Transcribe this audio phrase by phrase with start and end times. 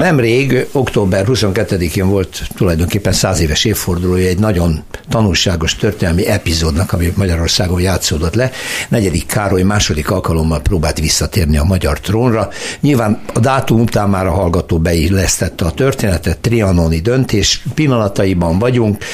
[0.00, 7.80] Nemrég, október 22-én volt tulajdonképpen száz éves évfordulója egy nagyon tanulságos történelmi epizódnak, ami Magyarországon
[7.80, 8.50] játszódott le.
[8.88, 12.48] Negyedik Károly második alkalommal próbált visszatérni a magyar trónra.
[12.80, 19.04] Nyilván a dátum után már a hallgató beillesztette a történetet, trianoni döntés pillanataiban vagyunk,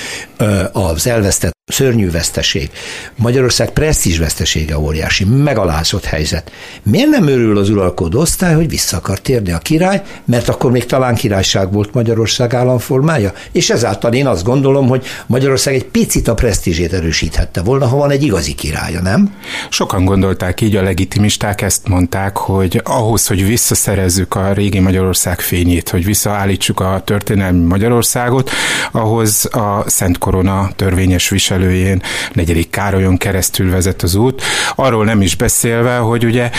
[0.72, 2.70] az elvesztett szörnyű veszteség.
[3.16, 6.52] Magyarország presztízs vesztesége óriási, megalázott helyzet.
[6.82, 10.86] Miért nem örül az uralkodó osztály, hogy vissza akar térni a király, mert akkor még
[10.86, 13.32] talán királyság volt Magyarország államformája?
[13.52, 18.10] És ezáltal én azt gondolom, hogy Magyarország egy picit a presztízsét erősíthette volna, ha van
[18.10, 19.34] egy igazi királya, nem?
[19.68, 25.88] Sokan gondolták így, a legitimisták ezt mondták, hogy ahhoz, hogy visszaszerezzük a régi Magyarország fényét,
[25.88, 28.50] hogy visszaállítsuk a történelmi Magyarországot,
[28.92, 34.42] ahhoz a Szent Korona törvényes viselőjén negyedik Károlyon keresztül vezet az út.
[34.74, 36.50] Arról nem is beszélve, hogy ugye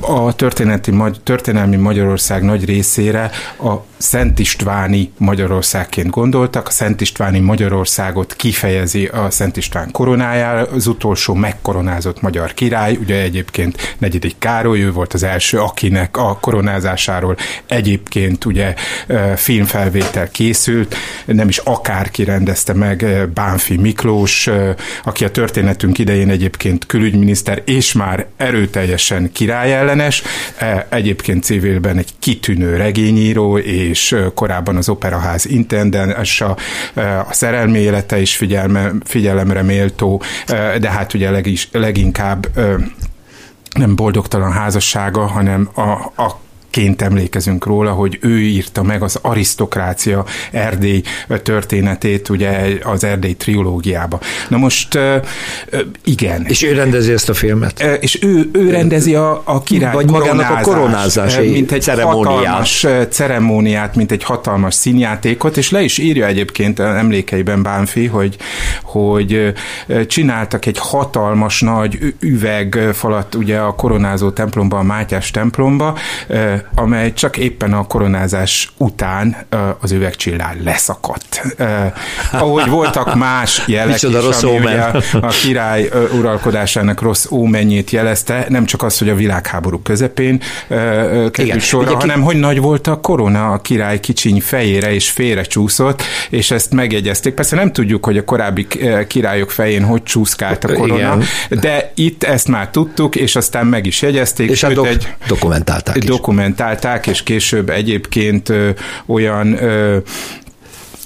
[0.00, 6.66] a történeti, történelmi Magyarország nagy részére a Szent Istváni Magyarországként gondoltak.
[6.66, 13.22] A Szent Istváni Magyarországot kifejezi a Szent István koronájára, az utolsó megkoronázott magyar király, ugye
[13.22, 17.36] egyébként negyedik Károly, ő volt az első, akinek a koronázásáról
[17.66, 18.74] egyébként ugye
[19.36, 24.50] filmfelvétel készült, nem is akárki rendezte meg, Bánfi Miklós,
[25.04, 30.22] aki a történetünk idején egyébként külügyminiszter, és már erőteljesen királyellenes,
[30.88, 36.56] egyébként civilben egy kitűnő regényíró, és korábban az Operaház intendensa,
[37.28, 40.22] a szerelmi élete is figyelme, figyelemre méltó,
[40.78, 42.46] de hát ugye legis, leginkább
[43.76, 46.40] nem boldogtalan házassága, hanem a, a
[46.70, 51.02] ként emlékezünk róla, hogy ő írta meg az arisztokrácia Erdély
[51.42, 54.20] történetét, ugye az Erdély trilógiába.
[54.48, 54.98] Na most
[56.04, 56.44] igen.
[56.46, 57.98] És ő rendezi ezt a filmet?
[58.00, 62.26] És ő, ő rendezi a, a király Vagy magának a koronázás mint egy ceremóniát.
[62.26, 68.36] hatalmas ceremóniát, mint egy hatalmas színjátékot, és le is írja egyébként emlékeiben Bánfi, hogy,
[68.82, 69.52] hogy
[70.06, 75.98] csináltak egy hatalmas nagy üvegfalat ugye a koronázó templomba, a Mátyás templomba,
[76.74, 79.36] amely csak éppen a koronázás után
[79.80, 81.56] az üvegcsillár leszakadt.
[82.32, 84.80] Ahogy voltak más jelek is, rossz ami ugye
[85.20, 85.88] a, király
[86.18, 90.40] uralkodásának rossz ómennyét jelezte, nem csak az, hogy a világháború közepén
[91.30, 96.02] került sorra, hanem hogy nagy volt a korona a király kicsiny fejére, és félre csúszott,
[96.30, 97.34] és ezt megjegyezték.
[97.34, 98.66] Persze nem tudjuk, hogy a korábbi
[99.06, 101.22] királyok fején hogy csúszkált a korona, Igen.
[101.60, 104.50] de itt ezt már tudtuk, és aztán meg is jegyezték.
[104.50, 106.04] És a dok- egy dokumentálták is.
[106.04, 108.52] Dokument kommentálták, és később egyébként
[109.06, 109.58] olyan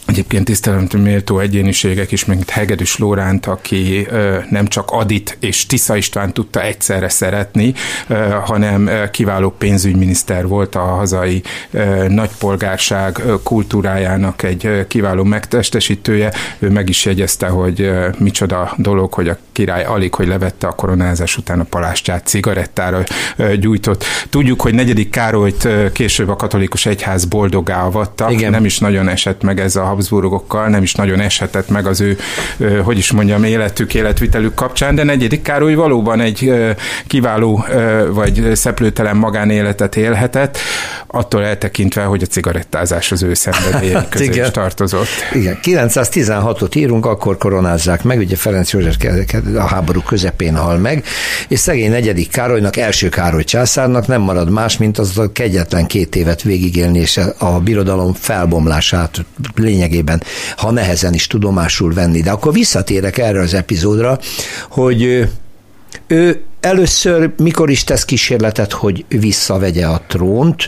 [0.07, 4.07] Egyébként tiszteletemre méltó egyéniségek is, mint Hegedűs Lóránt, aki
[4.51, 7.75] nem csak Adit és Tisza István tudta egyszerre szeretni,
[8.45, 11.43] hanem kiváló pénzügyminiszter volt a hazai
[12.09, 16.33] nagypolgárság kultúrájának egy kiváló megtestesítője.
[16.59, 21.37] Ő meg is jegyezte, hogy micsoda dolog, hogy a király alig, hogy levette a koronázás
[21.37, 23.05] után a palástját cigarettára
[23.59, 24.05] gyújtott.
[24.31, 28.51] Tudjuk, hogy negyedik Károlyt később a katolikus egyház boldogá avatta, Igen.
[28.51, 32.17] nem is nagyon esett meg ez a Habsburgokkal nem is nagyon eshetett meg az ő,
[32.83, 36.53] hogy is mondjam, életük, életvitelük kapcsán, de negyedik Károly valóban egy
[37.07, 37.65] kiváló
[38.11, 40.59] vagy szeplőtelen magánéletet élhetett,
[41.07, 45.09] attól eltekintve, hogy a cigarettázás az ő szenvedélyei közé is tartozott.
[45.33, 48.97] Igen, 916-ot írunk, akkor koronázzák meg, ugye Ferenc József
[49.57, 51.05] a háború közepén hal meg,
[51.49, 56.17] és szegény negyedik Károlynak, első Károly császárnak nem marad más, mint az a kegyetlen két
[56.17, 59.25] évet végigélni, és a birodalom felbomlását
[59.55, 60.23] lényeg lényegében,
[60.57, 62.21] ha nehezen is tudomásul venni.
[62.21, 64.19] De akkor visszatérek erre az epizódra,
[64.71, 65.29] hogy
[66.07, 70.65] ő először mikor is tesz kísérletet, hogy visszavegye a trónt,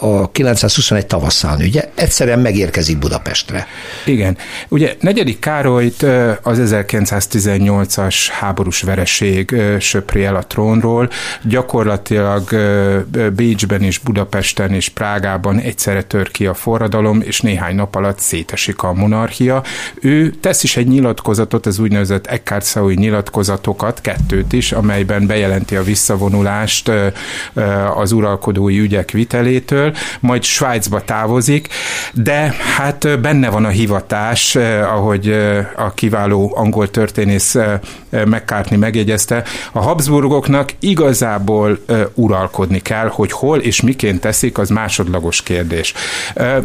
[0.00, 1.90] a 921 tavaszán, ugye?
[1.94, 3.66] Egyszerűen megérkezik Budapestre.
[4.04, 4.36] Igen.
[4.68, 6.02] Ugye negyedik Károlyt
[6.42, 11.10] az 1918-as háborús vereség söpri el a trónról.
[11.42, 12.48] Gyakorlatilag
[13.36, 18.82] Bécsben és Budapesten és Prágában egyszerre tör ki a forradalom, és néhány nap alatt szétesik
[18.82, 19.62] a monarchia.
[20.00, 26.90] Ő tesz is egy nyilatkozatot, az úgynevezett Eckhart nyilatkozatokat, kettőt is, amelyben bejelenti a visszavonulást
[27.94, 31.68] az uralkodói ügyek vitelétől, föl, majd Svájcba távozik,
[32.12, 35.30] de hát benne van a hivatás, ahogy
[35.76, 37.56] a kiváló angol történész
[38.10, 41.78] McCartney megjegyezte, a Habsburgoknak igazából
[42.14, 45.94] uralkodni kell, hogy hol és miként teszik, az másodlagos kérdés.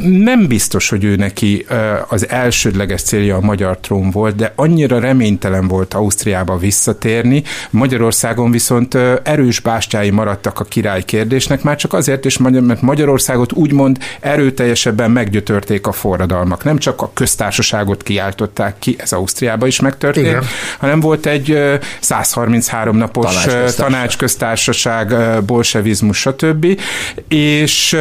[0.01, 1.65] Nem biztos, hogy ő neki
[2.07, 8.97] az elsődleges célja a magyar trón volt, de annyira reménytelen volt Ausztriába visszatérni, Magyarországon viszont
[9.23, 15.87] erős bástyái maradtak a király kérdésnek, már csak azért is, mert Magyarországot úgymond erőteljesebben meggyötörték
[15.87, 16.63] a forradalmak.
[16.63, 20.43] Nem csak a köztársaságot kiáltották ki, ez Ausztriába is megtörtént, Igen.
[20.79, 21.57] hanem volt egy
[21.99, 26.79] 133 napos tanácsköztársaság, tanácsköztársaság bolsevizmus, stb.
[27.27, 27.97] És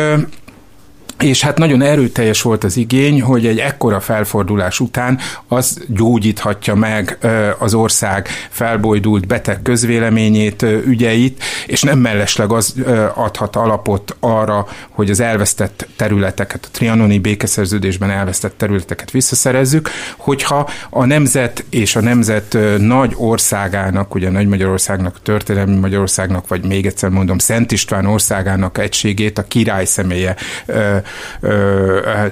[1.22, 5.18] és hát nagyon erőteljes volt az igény, hogy egy ekkora felfordulás után
[5.48, 7.18] az gyógyíthatja meg
[7.58, 12.74] az ország felbojdult beteg közvéleményét, ügyeit, és nem mellesleg az
[13.14, 21.04] adhat alapot arra, hogy az elvesztett területeket, a trianoni békeszerződésben elvesztett területeket visszaszerezzük, hogyha a
[21.04, 27.38] nemzet és a nemzet nagy országának, ugye Nagy Magyarországnak, történelmi Magyarországnak, vagy még egyszer mondom,
[27.38, 30.36] Szent István országának egységét a király személye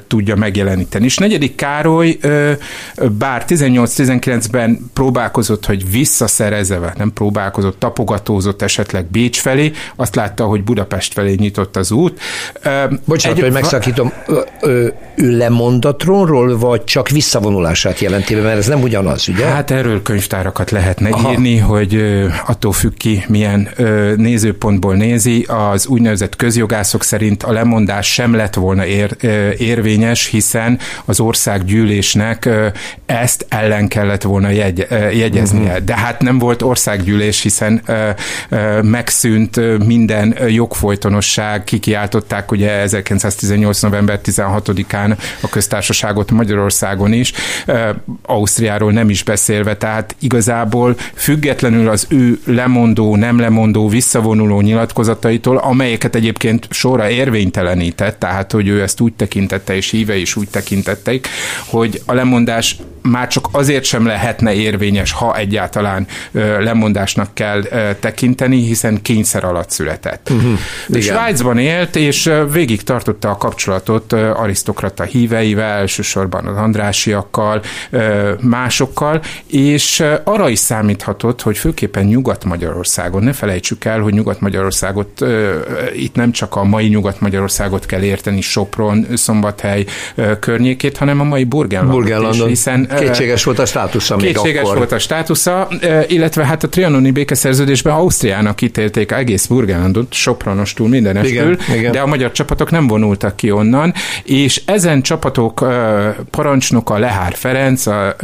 [0.07, 1.05] tudja megjeleníteni.
[1.05, 2.19] És negyedik Károly,
[3.19, 11.13] bár 18-19-ben próbálkozott, hogy visszaszerezve, nem próbálkozott, tapogatózott esetleg Bécs felé, azt látta, hogy Budapest
[11.13, 12.21] felé nyitott az út.
[13.05, 14.13] Bocsánat, Egy, hogy megszakítom,
[14.63, 19.47] ő, ő lemond a trónról, vagy csak visszavonulását jelenti, mert ez nem ugyanaz, ugye?
[19.47, 21.31] Hát erről könyvtárakat lehetne Aha.
[21.31, 22.05] írni, hogy
[22.47, 23.69] attól függ ki, milyen
[24.17, 25.47] nézőpontból nézi.
[25.73, 29.17] Az úgynevezett közjogászok szerint a lemondás sem lett volna volna ér,
[29.59, 32.49] érvényes, hiszen az országgyűlésnek
[33.07, 35.63] ezt ellen kellett volna jegy, jegyeznie.
[35.63, 35.85] Uh-huh.
[35.85, 37.83] De hát nem volt országgyűlés, hiszen
[38.83, 43.81] megszűnt minden jogfolytonosság, kikiáltották ugye 1918.
[43.81, 47.33] november 16-án a köztársaságot Magyarországon is,
[48.23, 56.15] Ausztriáról nem is beszélve, tehát igazából függetlenül az ő lemondó, nem lemondó, visszavonuló nyilatkozataitól, amelyeket
[56.15, 61.29] egyébként sorra érvénytelenített, tehát hogy ő ezt úgy tekintette, és híve is úgy tekintették,
[61.67, 67.91] hogy a lemondás már csak azért sem lehetne érvényes, ha egyáltalán ö, lemondásnak kell ö,
[68.01, 70.31] tekinteni, hiszen kényszer alatt született.
[70.31, 71.01] Uh-huh.
[71.01, 79.23] Svájcban élt, és végig tartotta a kapcsolatot ö, arisztokrata híveivel, elsősorban az Andrásiakkal, ö, másokkal,
[79.47, 85.57] és arra is számíthatott, hogy főképpen Nyugat-Magyarországon, ne felejtsük el, hogy Nyugat-Magyarországot, ö,
[85.95, 89.85] itt nem csak a mai Nyugat-Magyarországot kell érteni, Sopron, Szombathely
[90.41, 94.77] környékét, hanem a mai Burgenlandot is, hiszen Kétséges volt a státusza még Kétséges akkor.
[94.77, 95.69] volt a státusza,
[96.07, 101.93] illetve hát a trianoni békeszerződésben Ausztriának ítélték egész Burgenlandot, Sopronostól mindenestől, igen, igen.
[101.93, 105.67] de a magyar csapatok nem vonultak ki onnan, és ezen csapatok
[106.31, 108.17] parancsnoka Lehár Ferenc, a,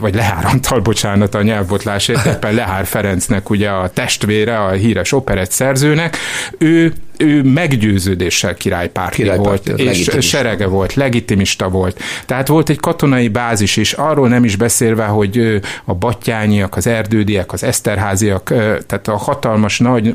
[0.00, 5.50] vagy Lehár Antal, bocsánat, a nyelvbotlás éppen Lehár Ferencnek ugye a testvére, a híres operett
[5.50, 6.16] szerzőnek,
[6.58, 11.98] ő ő meggyőződéssel királypárti királypárti volt, és serege volt, legitimista volt.
[12.26, 17.52] Tehát volt egy katonai bázis is, arról nem is beszélve, hogy a battyányiak, az erdődiek,
[17.52, 18.44] az eszterháziak,
[18.86, 20.14] tehát a hatalmas nagy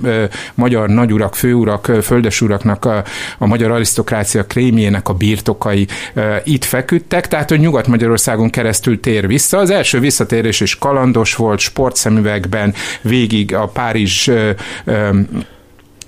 [0.53, 3.03] magyar nagyurak, főurak, földesuraknak a,
[3.37, 5.87] a magyar arisztokrácia krémjének a birtokai
[6.43, 9.57] itt feküdtek, tehát hogy Nyugat-Magyarországon keresztül tér vissza.
[9.57, 14.29] Az első visszatérés is kalandos volt, sportszemüvegben, végig a Párizs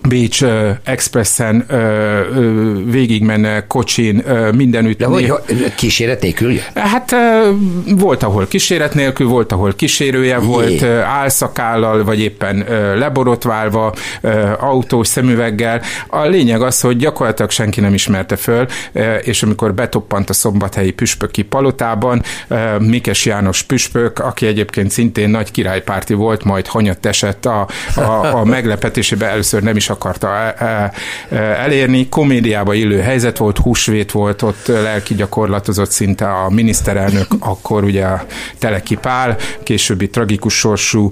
[0.08, 4.98] Bécs uh, Expressen uh, uh, végigmenne kocsin uh, mindenütt.
[4.98, 5.34] De hogy
[5.76, 6.54] kíséret nélkül?
[6.74, 10.46] Hát uh, volt, ahol kíséret nélkül, volt, ahol kísérője Jé.
[10.46, 15.82] volt, uh, álszakállal, vagy éppen uh, leborotválva, uh, autós szemüveggel.
[16.08, 20.92] A lényeg az, hogy gyakorlatilag senki nem ismerte föl, uh, és amikor betoppant a szombathelyi
[20.92, 27.46] püspöki palotában, uh, Mikes János püspök, aki egyébként szintén nagy királypárti volt, majd hanyat esett
[27.46, 30.92] a, a, a meglepetésébe, először nem is akarta e, e,
[31.30, 32.10] e, elérni.
[32.10, 38.26] Komédiába illő helyzet volt, húsvét volt, ott lelki gyakorlatozott szinte a miniszterelnök, akkor ugye a
[38.60, 41.10] Teleki Pál, későbbi tragikus sorsú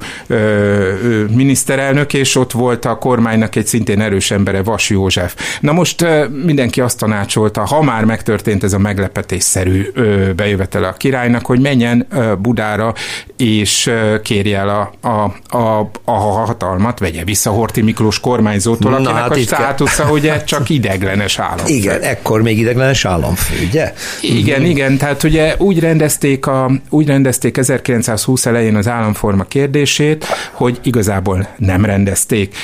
[1.30, 5.36] miniszterelnök, és ott volt a kormánynak egy szintén erős embere, Vas József.
[5.60, 6.06] Na most
[6.44, 9.92] mindenki azt tanácsolta, ha már megtörtént ez a meglepetésszerű
[10.36, 12.08] bejövetele a királynak, hogy menjen
[12.42, 12.94] Budára,
[13.38, 13.92] és
[14.24, 19.31] kérje el a, a, a, a hatalmat, vegye vissza Horti Miklós kormányzó Akinek Na, hát
[19.31, 20.12] a státusza kell.
[20.17, 21.74] ugye csak ideglenes államfő.
[21.74, 23.93] Igen, ekkor még ideglenes államfő, ugye?
[24.22, 24.65] Igen, mm.
[24.65, 31.48] igen, tehát ugye úgy rendezték, a, úgy rendezték 1920 elején az államforma kérdését, hogy igazából
[31.57, 32.55] nem rendezték,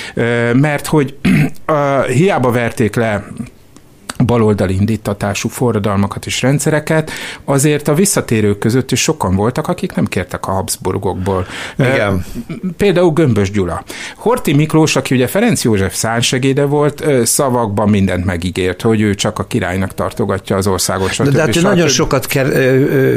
[0.53, 1.15] mert hogy
[2.07, 3.23] hiába verték le
[4.25, 7.11] baloldali indítatású forradalmakat és rendszereket,
[7.45, 11.45] azért a visszatérők között is sokan voltak, akik nem kértek a Habsburgokból.
[11.77, 12.25] Igen.
[12.77, 13.83] Például Gömbös Gyula.
[14.15, 19.43] Horti Miklós, aki ugye Ferenc József szánsegéde volt, szavakban mindent megígért, hogy ő csak a
[19.43, 21.11] királynak tartogatja az országot.
[21.11, 21.29] Stb.
[21.29, 22.27] De hát ő nagyon sokat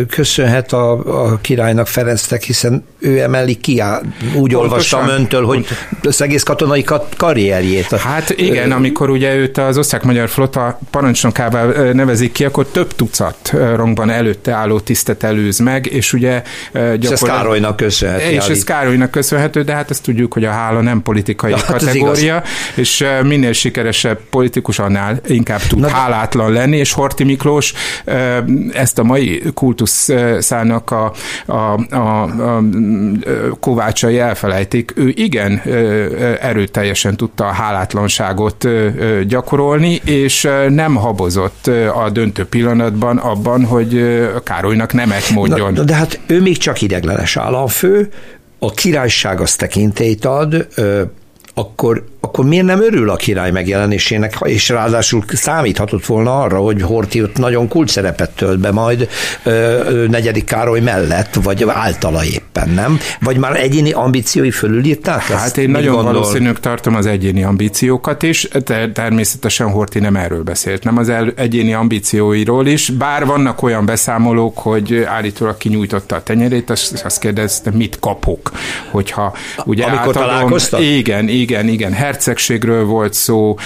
[0.09, 0.91] köszönhet a,
[1.25, 4.61] a királynak Ferencnek, hiszen ő emeli ki, úgy Pontosan.
[4.61, 5.67] olvastam öntől, hogy
[6.03, 6.85] az egész katonai
[7.17, 7.91] karrierjét.
[7.91, 14.11] Hát igen, amikor ugye őt az osztrák-magyar flotta parancsnokává nevezik ki, akkor több tucat rongban
[14.11, 17.03] előtte álló tisztet előz meg, és ugye gyakorlatilag...
[17.03, 18.31] És ez Károlynak köszönhető.
[18.31, 21.67] És ez Károlynak köszönhető, de hát ezt tudjuk, hogy a hála nem politikai ja, hát
[21.67, 22.43] kategória,
[22.75, 27.73] és minél sikeresebb politikus, annál inkább tud Na, hálátlan lenni, és Horti Miklós
[28.73, 31.13] ezt a mai kultuszának a,
[31.47, 32.63] a, a, a
[33.61, 34.93] kovácsai elfelejtik.
[34.97, 35.63] Ő igen
[36.41, 38.69] erőteljesen tudta a hálátlanságot
[39.27, 44.03] gyakorolni, és nem habozott a döntő pillanatban abban, hogy
[44.43, 45.73] Károlynak nemet mondjon.
[45.73, 48.09] Na, de hát ő még csak ideglenes államfő,
[48.59, 50.69] a királyság az tekintélyt ad,
[51.55, 57.23] akkor akkor miért nem örül a király megjelenésének, és ráadásul számíthatott volna arra, hogy Horti
[57.23, 59.09] ott nagyon kult szerepet tölt be majd
[59.43, 62.99] ö, negyedik Károly mellett, vagy általa éppen, nem?
[63.21, 66.13] Vagy már egyéni ambíciói fölülírták Hát én nagyon gondol?
[66.13, 71.33] valószínűleg tartom az egyéni ambíciókat is, de természetesen Horti nem erről beszélt, nem az el,
[71.37, 77.71] egyéni ambícióiról is, bár vannak olyan beszámolók, hogy állítólag kinyújtotta a tenyerét, azt, azt kérdezte,
[77.71, 78.53] mit kapok,
[78.91, 80.81] hogyha ugye Amikor átadom, találkoztak?
[80.81, 83.57] Igen, igen, igen, hercegségről volt szó,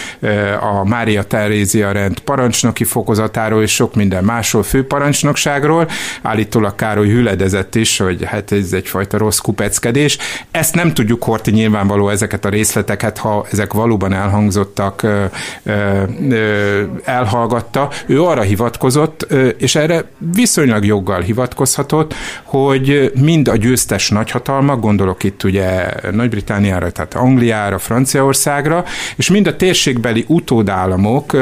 [0.61, 5.89] a Mária Terézia rend parancsnoki fokozatáról és sok minden másról, főparancsnokságról.
[6.23, 10.19] Állítólag Károly hüledezett is, hogy hát ez egyfajta rossz kupeckedés.
[10.51, 15.07] Ezt nem tudjuk Horti nyilvánvaló ezeket a részleteket, ha ezek valóban elhangzottak,
[17.05, 17.91] elhallgatta.
[18.07, 19.27] Ő arra hivatkozott,
[19.59, 27.15] és erre viszonylag joggal hivatkozhatott, hogy mind a győztes nagyhatalmak, gondolok itt ugye Nagy-Britániára, tehát
[27.15, 28.85] Angliára, Franciaország, Magyarországra,
[29.17, 31.37] és mind a térségbeli utódállamok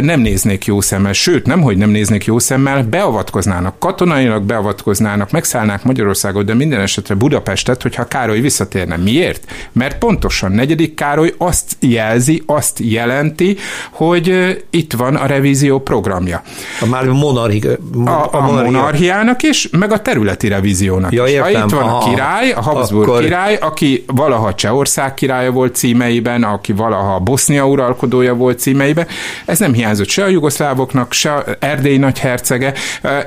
[0.00, 5.84] nem néznék jó szemmel, sőt, nem, hogy nem néznék jó szemmel, beavatkoznának, katonailag beavatkoznának, megszállnák
[5.84, 8.96] Magyarországot, de minden esetre Budapestet, hogyha Károly visszatérne.
[8.96, 9.52] Miért?
[9.72, 13.56] Mert pontosan negyedik Károly azt jelzi, azt jelenti,
[13.90, 16.42] hogy itt van a revízió programja.
[16.80, 17.68] A már monarchi,
[18.04, 21.30] a, a, a monarchiának is, meg a területi revíziónak ja, is.
[21.30, 21.52] Értem.
[21.52, 21.96] Ha itt van Aha.
[21.96, 23.22] a király, a Habsburg Akkor...
[23.22, 29.06] király, aki valaha Csehország királya volt címei, címeiben, aki valaha Bosznia uralkodója volt címeiben.
[29.44, 32.72] Ez nem hiányzott se a jugoszlávoknak, se Erdély nagyhercege,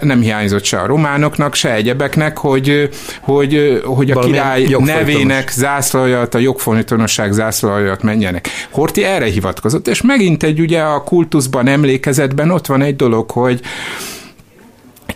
[0.01, 2.89] nem hiányzott se a románoknak, se egyebeknek, hogy,
[3.21, 8.47] hogy, hogy a Valamilyen király nevének zászlajat, a jogfolytonosság zászlajat menjenek.
[8.69, 13.61] Horti erre hivatkozott, és megint egy ugye a kultuszban, emlékezetben ott van egy dolog, hogy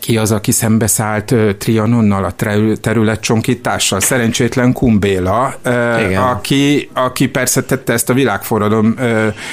[0.03, 2.31] ki az, aki szembeszállt Trianonnal, a
[2.81, 3.99] területcsonkítással?
[3.99, 5.55] Szerencsétlen Kumbéla,
[6.07, 6.21] Igen.
[6.21, 8.95] aki, aki persze tette ezt a világforradalom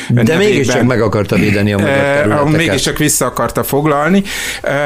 [0.09, 2.57] De mégiscsak meg akarta védeni a magyar területeket.
[2.57, 4.23] Mégiscsak vissza akarta foglalni,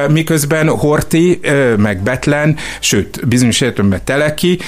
[0.09, 1.41] miközben Horti,
[1.77, 4.59] meg Betlen, sőt, bizonyos értelemben Teleki,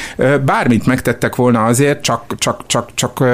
[0.45, 3.25] bármit megtettek volna azért, csak, csak, csak, csak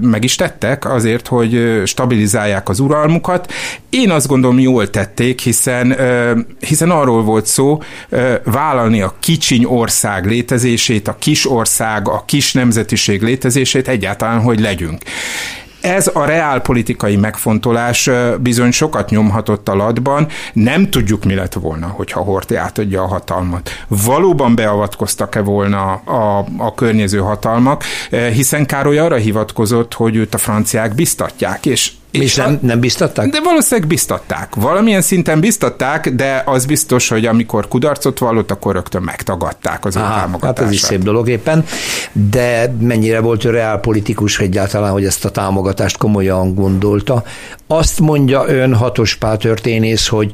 [0.00, 3.52] meg is tettek azért, hogy stabilizálják az uralmukat.
[3.94, 5.96] Én azt gondolom, jól tették, hiszen
[6.60, 7.82] hiszen arról volt szó
[8.44, 15.02] vállalni a kicsiny ország létezését, a kis ország, a kis nemzetiség létezését egyáltalán, hogy legyünk.
[15.80, 18.10] Ez a reálpolitikai megfontolás
[18.40, 20.28] bizony sokat nyomhatott a latban.
[20.52, 23.70] Nem tudjuk, mi lett volna, hogyha Horthy átadja a hatalmat.
[23.88, 27.84] Valóban beavatkoztak-e volna a, a környező hatalmak,
[28.32, 31.90] hiszen Károly arra hivatkozott, hogy őt a franciák biztatják, és
[32.22, 33.28] és nem, nem biztatták?
[33.28, 34.54] De valószínűleg biztatták.
[34.54, 40.00] Valamilyen szinten biztatták, de az biztos, hogy amikor kudarcot vallott, akkor rögtön megtagadták az ő
[40.00, 40.58] támogatását.
[40.58, 41.64] Hát ez is szép dolog éppen,
[42.12, 47.24] de mennyire volt ő reálpolitikus egyáltalán, hogy ezt a támogatást komolyan gondolta.
[47.66, 50.30] Azt mondja ön hatos történész, hogy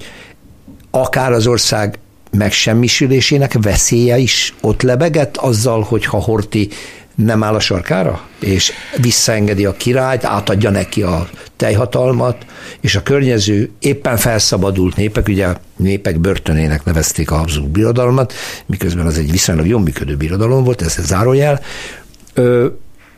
[0.90, 1.98] akár az ország
[2.30, 6.68] megsemmisülésének veszélye is ott lebegett azzal, hogyha Horti
[7.14, 12.46] nem áll a sarkára, és visszaengedi a királyt, átadja neki a teljhatalmat,
[12.80, 18.32] és a környező éppen felszabadult népek, ugye népek börtönének nevezték a Habsburg birodalmat,
[18.66, 21.60] miközben az egy viszonylag jól működő birodalom volt, ez a zárójel,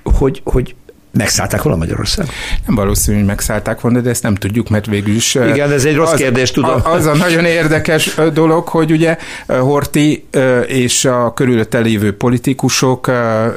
[0.02, 0.74] hogy, hogy
[1.12, 2.26] Megszállták volna Magyarország?
[2.66, 5.34] Nem valószínű, hogy megszállták volna, de ezt nem tudjuk, mert végül is...
[5.34, 6.80] Igen, ez egy rossz az, kérdés, tudom.
[6.84, 9.16] Az a nagyon érdekes dolog, hogy ugye
[9.46, 10.24] Horti
[10.66, 13.08] és a körülötte lévő politikusok,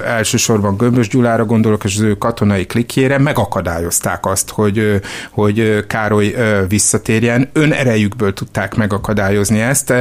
[0.06, 6.36] elsősorban Gömbös Gyulára gondolok, és az ő katonai klikjére megakadályozták azt, hogy, hogy Károly
[6.68, 7.50] visszatérjen.
[7.54, 9.94] Ön erejükből tudták megakadályozni ezt.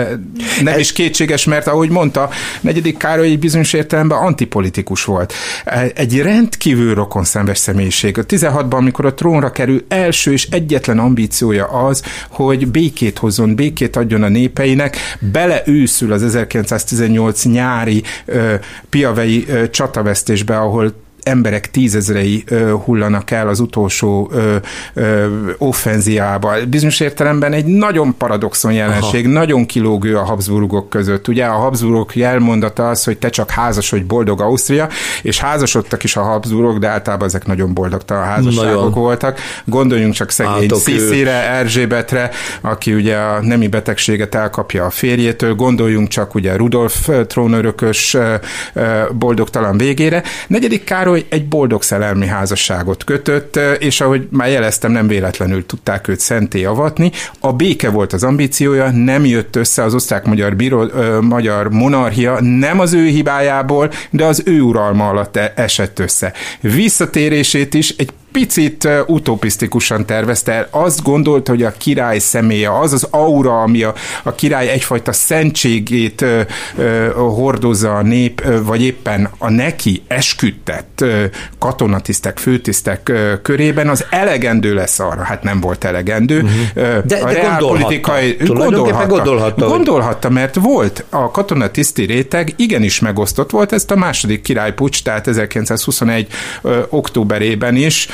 [0.63, 2.31] Nem is kétséges, mert ahogy mondta,
[2.61, 5.33] negyedik Károly egy bizonyos értelemben antipolitikus volt.
[5.95, 8.19] Egy rendkívül rokon szenves személyiség.
[8.19, 13.97] A 16-ban, amikor a trónra kerül, első és egyetlen ambíciója az, hogy békét hozzon, békét
[13.97, 14.97] adjon a népeinek,
[15.33, 18.55] beleőszül az 1918 nyári ö,
[18.91, 20.93] piavei ö, csatavesztésbe, ahol
[21.25, 22.45] emberek tízezrei
[22.85, 24.33] hullanak el az utolsó
[25.59, 26.53] offenziába.
[26.69, 29.35] Bizonyos értelemben egy nagyon paradoxon jelenség, Aha.
[29.35, 31.29] nagyon kilógő a Habsburgok között.
[31.29, 34.89] Ugye a Habsburgok jelmondata az, hogy te csak házasodj boldog Ausztria,
[35.23, 38.93] és házasodtak is a Habsburgok, de általában ezek nagyon boldogtalan házasságok nagyon.
[38.93, 39.39] voltak.
[39.65, 46.35] Gondoljunk csak szegény Sziszire, Erzsébetre, aki ugye a nemi betegséget elkapja a férjétől, gondoljunk csak
[46.35, 48.17] ugye Rudolf trónörökös
[49.13, 50.23] boldogtalan végére.
[50.47, 56.09] Negyedik Károly Károly egy boldog szerelmi házasságot kötött, és ahogy már jeleztem, nem véletlenül tudták
[56.09, 57.11] őt szenté avatni.
[57.41, 60.91] A béke volt az ambíciója, nem jött össze az osztrák-magyar bíró,
[61.21, 66.33] magyar monarchia, nem az ő hibájából, de az ő uralma alatt e-, esett össze.
[66.61, 70.69] Visszatérését is egy picit utopisztikusan tervezte el.
[70.71, 76.23] Azt gondolta, hogy a király személye, az az aura, ami a, a király egyfajta szentségét
[76.23, 76.41] ö,
[76.77, 81.25] ö, hordozza a nép, ö, vagy éppen a neki esküdtett ö,
[81.59, 85.23] katonatisztek, főtisztek ö, körében, az elegendő lesz arra.
[85.23, 86.41] Hát nem volt elegendő.
[86.41, 87.05] Uh-huh.
[87.05, 88.45] De, a de gondolhatta.
[88.45, 95.03] Gondolhatta, gondolhatta, gondolhatta, mert volt a katonatiszti réteg, igenis megosztott volt, ezt a második királypucs,
[95.03, 96.27] tehát 1921
[96.63, 98.09] ö, októberében is,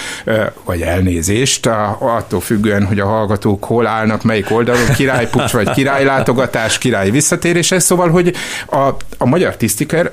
[0.64, 1.66] vagy elnézést,
[1.98, 8.08] attól függően, hogy a hallgatók hol állnak, melyik oldalon, királypucs vagy királylátogatás, király visszatérése, szóval,
[8.08, 8.34] hogy
[8.66, 8.88] a,
[9.18, 10.12] a magyar tisztikar,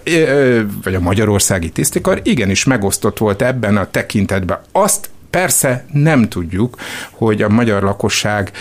[0.83, 4.59] vagy a magyarországi tisztikar igenis megosztott volt ebben a tekintetben.
[4.71, 6.77] Azt Persze nem tudjuk,
[7.11, 8.51] hogy a magyar lakosság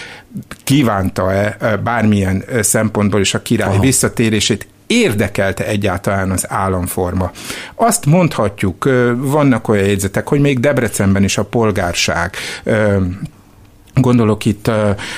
[0.65, 3.81] kívánta-e bármilyen szempontból is a király Aha.
[3.81, 7.31] visszatérését érdekelte egyáltalán az államforma.
[7.75, 8.85] Azt mondhatjuk,
[9.17, 12.35] vannak olyan jegyzetek, hogy még Debrecenben is a polgárság
[14.01, 14.67] Gondolok itt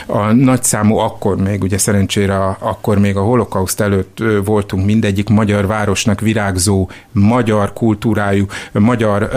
[0.07, 5.67] a, nagyszámú, akkor még, ugye szerencsére a, akkor még a holokauszt előtt voltunk mindegyik magyar
[5.67, 9.31] városnak virágzó magyar kultúrájú, magyar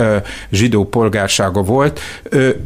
[0.51, 1.99] zsidó polgársága volt.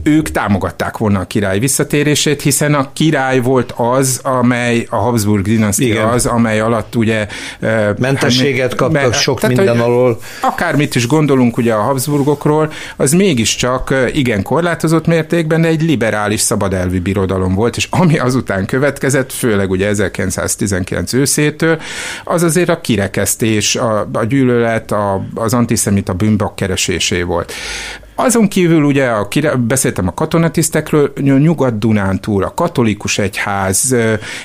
[0.03, 6.09] Ők támogatták volna a király visszatérését, hiszen a király volt az, amely a Habsburg dinasztia
[6.09, 7.27] az, amely alatt ugye...
[7.97, 10.19] Mentességet hát, kaptak me, sok tehát, minden alól.
[10.41, 16.64] Akármit is gondolunk ugye a Habsburgokról, az mégiscsak igen korlátozott mértékben, de egy liberális szabad
[16.65, 21.80] szabadelvű birodalom volt, és ami azután következett, főleg ugye 1919 őszétől,
[22.23, 27.54] az azért a kirekesztés, a, a gyűlölet, a, az antiszemita bűnbak keresésé volt.
[28.15, 29.28] Azon kívül ugye a,
[29.67, 33.95] beszéltem a katonatisztekről, Nyugat-Dunántúl, a katolikus egyház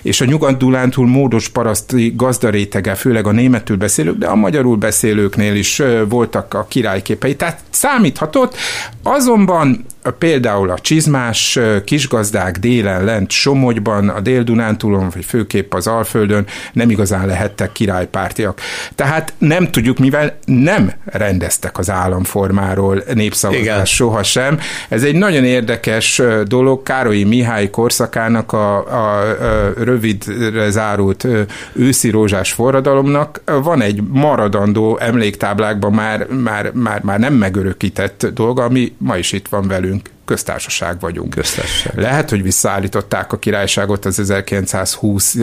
[0.02, 5.82] és a Nyugat-Dunántúl módos paraszti gazdarétege, főleg a németül beszélők, de a magyarul beszélőknél is
[6.08, 7.36] voltak a királyképei.
[7.36, 8.56] Tehát számíthatott,
[9.02, 9.84] azonban
[10.18, 17.26] például a csizmás kisgazdák délen lent Somogyban, a Dél-Dunántúlon, vagy főképp az Alföldön nem igazán
[17.26, 18.60] lehettek királypártiak.
[18.94, 24.58] Tehát nem tudjuk, mivel nem rendeztek az államformáról népszavazást sohasem.
[24.88, 26.82] Ez egy nagyon érdekes dolog.
[26.82, 31.26] Károlyi Mihály korszakának a, a, a rövidre zárult
[31.72, 38.92] őszi rózsás forradalomnak van egy maradandó emléktáblákban már, már, már, már nem megörökített dolga, ami
[38.98, 39.99] ma is itt van velünk,
[40.30, 41.34] köztársaság vagyunk.
[41.34, 41.98] Köztársaság.
[41.98, 45.36] Lehet, hogy visszaállították a királyságot az 1920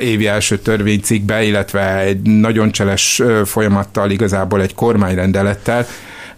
[0.00, 5.86] évi első törvénycikkbe, illetve egy nagyon cseles folyamattal, igazából egy kormányrendelettel,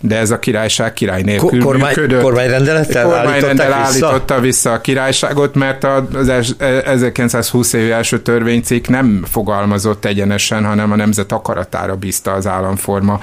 [0.00, 2.22] de ez a királyság király nélkül kormány, működött.
[2.22, 5.84] Kormányrendelettel kormányrendel állította vissza a királyságot, mert
[6.14, 13.20] az 1920 évi első törvénycikk nem fogalmazott egyenesen, hanem a nemzet akaratára bízta az államforma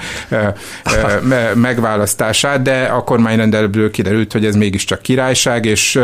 [1.54, 6.00] megválasztását, de a kormányrendelből kiderült, hogy ez mégiscsak királyság, és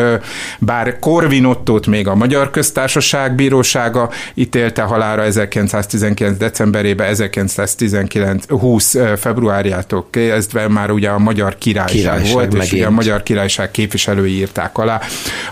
[0.59, 6.39] bár Korvin Ottót még a Magyar Köztársaság bírósága ítélte halára 1919.
[6.39, 12.65] decemberében, 1919 20 februárjától kezdve már ugye a Magyar Királyság, királyság volt, megint.
[12.65, 15.01] és ugye a Magyar Királyság képviselői írták alá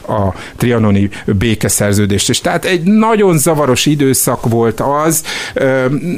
[0.08, 2.28] a trianoni békeszerződést.
[2.28, 5.24] És tehát egy nagyon zavaros időszak volt az,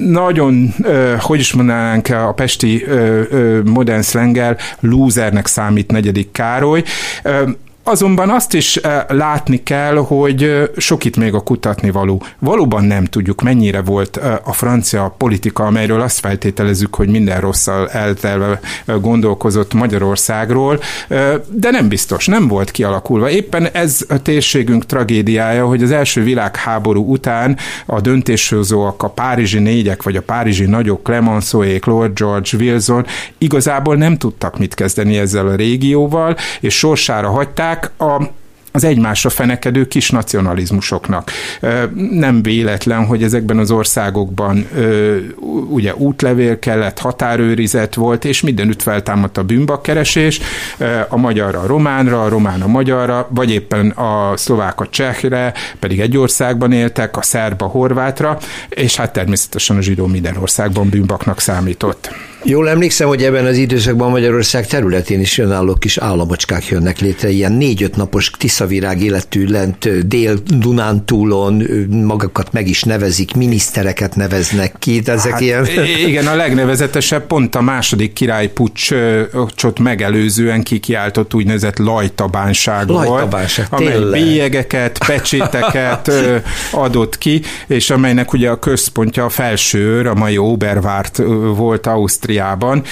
[0.05, 0.75] nagyon,
[1.21, 2.85] hogy is mondanánk a pesti
[3.65, 6.83] modern szlengel, lúzernek számít negyedik Károly.
[7.87, 12.23] Azonban azt is eh, látni kell, hogy eh, sok itt még a kutatni való.
[12.39, 17.91] Valóban nem tudjuk, mennyire volt eh, a francia politika, amelyről azt feltételezzük, hogy minden rosszal
[17.91, 18.61] eltelve
[19.01, 20.81] gondolkozott Magyarországról,
[21.49, 23.31] de nem biztos, nem volt kialakulva.
[23.31, 30.03] Éppen ez a térségünk tragédiája, hogy az első világháború után a döntéshozóak, a párizsi négyek,
[30.03, 33.07] vagy a párizsi nagyok, Clemenceauék, Lord George, Wilson
[33.39, 38.23] igazából nem tudtak mit kezdeni ezzel a régióval, és sorsára hagyták, a
[38.75, 41.31] az egymásra fenekedő kis nacionalizmusoknak.
[42.11, 44.69] Nem véletlen, hogy ezekben az országokban
[45.69, 50.41] ugye útlevél kellett, határőrizet volt, és mindenütt feltámadt a bűnbakkeresés,
[51.09, 56.01] a magyarra a románra, a román a magyarra, vagy éppen a szlovák a csehre, pedig
[56.01, 61.41] egy országban éltek, a szerb a horvátra, és hát természetesen a zsidó minden országban bűnbaknak
[61.41, 62.11] számított.
[62.47, 67.53] Jól emlékszem, hogy ebben az időszakban Magyarország területén is önálló kis államocskák jönnek létre, ilyen
[67.53, 75.33] négy-öt napos tiszavirág életű lent Dél-Dunántúlon magakat meg is nevezik, minisztereket neveznek ki, de ezek
[75.33, 75.67] hát, ilyen...
[76.07, 84.99] Igen, a legnevezetesebb pont a második királypucsot megelőzően kikiáltott úgynevezett lajtabánság, lajtabánság volt, amely bélyegeket,
[85.07, 86.11] pecséteket
[86.73, 91.17] adott ki, és amelynek ugye a központja a felső a mai Obervárt
[91.57, 92.83] volt Ausztria Ausztriában.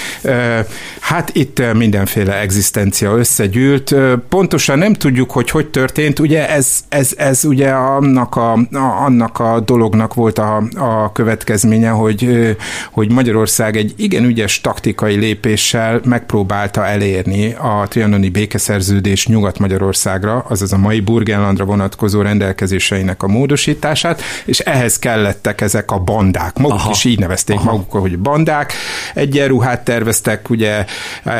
[0.99, 3.95] Hát itt mindenféle egzisztencia összegyűlt.
[4.29, 6.19] Pontosan nem tudjuk, hogy hogy történt.
[6.19, 8.59] Ugye ez, ez, ez ugye annak a,
[9.05, 12.55] annak a dolognak volt a, a következménye, hogy,
[12.91, 20.77] hogy Magyarország egy igen ügyes taktikai lépéssel megpróbálta elérni a trianoni békeszerződés Nyugat-Magyarországra, azaz a
[20.77, 26.57] mai Burgenlandra vonatkozó rendelkezéseinek a módosítását, és ehhez kellettek ezek a bandák.
[26.57, 26.89] Maguk Aha.
[26.91, 27.71] is így nevezték Aha.
[27.71, 28.73] maguk, hogy bandák.
[29.13, 30.85] Egy egyenruhát terveztek, ugye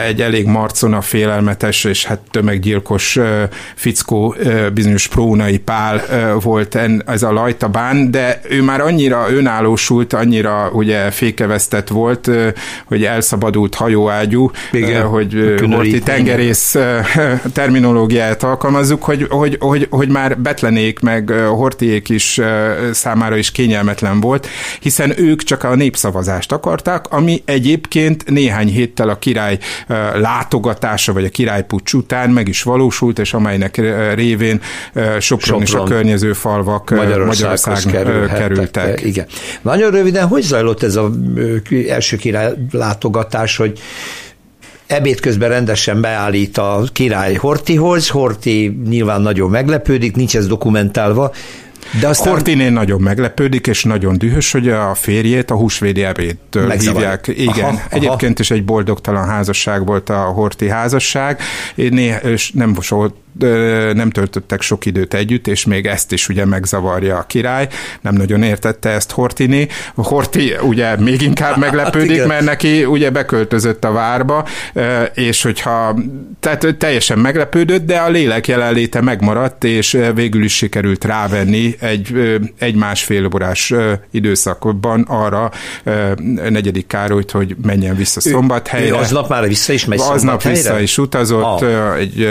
[0.08, 3.20] egy elég marcona félelmetes és hát tömeggyilkos
[3.76, 4.36] fickó
[4.74, 6.02] bizonyos prónai pál
[6.40, 12.30] volt ez a lajtabán, de ő már annyira önállósult, annyira ugye fékevesztett volt,
[12.86, 16.76] hogy elszabadult hajóágyú, Igen, hogy Horti tengerész
[17.54, 22.42] terminológiát alkalmazzuk, hogy, hogy, hogy, hogy már Betlenék meg Hortiék is
[22.92, 24.48] számára is kényelmetlen volt,
[24.80, 29.58] hiszen ők csak a népszavazást akarták, ami egyéb egyébként néhány héttel a király
[30.16, 33.82] látogatása, vagy a királypucs után meg is valósult, és amelynek
[34.14, 34.62] révén
[35.20, 37.78] Sopron, Sopron és a környező falvak Magyarország
[38.28, 39.02] kerültek.
[39.04, 39.26] Igen.
[39.62, 41.12] Nagyon röviden, hogy zajlott ez az
[41.88, 43.80] első király látogatás, hogy
[44.88, 51.32] ebéd közben rendesen beállít a király Hortihoz, Horti nyilván nagyon meglepődik, nincs ez dokumentálva,
[52.00, 52.34] de aztán...
[52.34, 57.28] Hortinén nagyon meglepődik, és nagyon dühös, hogy a férjét a húsvédi ebédtől hívják.
[57.28, 58.40] Igen, aha, egyébként aha.
[58.40, 61.40] is egy boldogtalan házasság volt a Horti házasság,
[61.76, 63.14] néha, és nem volt
[63.94, 67.68] nem töltöttek sok időt együtt, és még ezt is ugye megzavarja a király.
[68.02, 69.68] Nem nagyon értette ezt Hortini.
[69.96, 74.46] Horti ugye még inkább hát meglepődik, hát mert neki ugye beköltözött a várba,
[75.14, 75.96] és hogyha,
[76.40, 82.76] tehát teljesen meglepődött, de a lélek jelenléte megmaradt, és végül is sikerült rávenni egy, egy
[82.76, 83.74] másfél órás
[84.12, 85.52] időszakban arra
[86.50, 88.96] negyedik Károlyt, hogy menjen vissza Szombathelyre.
[88.96, 91.96] Ő aznap már vissza is megy Aznap vissza is utazott, ah.
[91.98, 92.24] egy,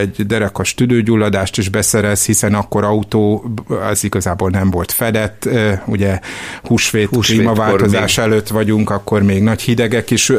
[0.00, 3.52] egy egy derekas tüdőgyulladást is beszerez, hiszen akkor autó
[3.90, 5.48] az igazából nem volt fedett,
[5.86, 6.20] ugye
[6.62, 10.32] húsvét, húsvét klímaváltozás előtt vagyunk, akkor még nagy hidegek is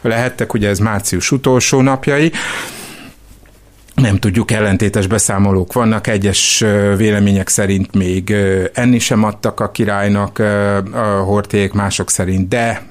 [0.00, 2.32] lehettek, ugye ez március utolsó napjai,
[4.00, 6.64] nem tudjuk, ellentétes beszámolók vannak, egyes
[6.96, 8.34] vélemények szerint még
[8.72, 10.38] enni sem adtak a királynak
[10.92, 12.82] a horték, mások szerint de,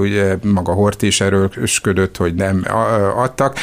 [0.00, 2.64] ugye maga Hort is erősködött, hogy nem
[3.16, 3.58] adtak.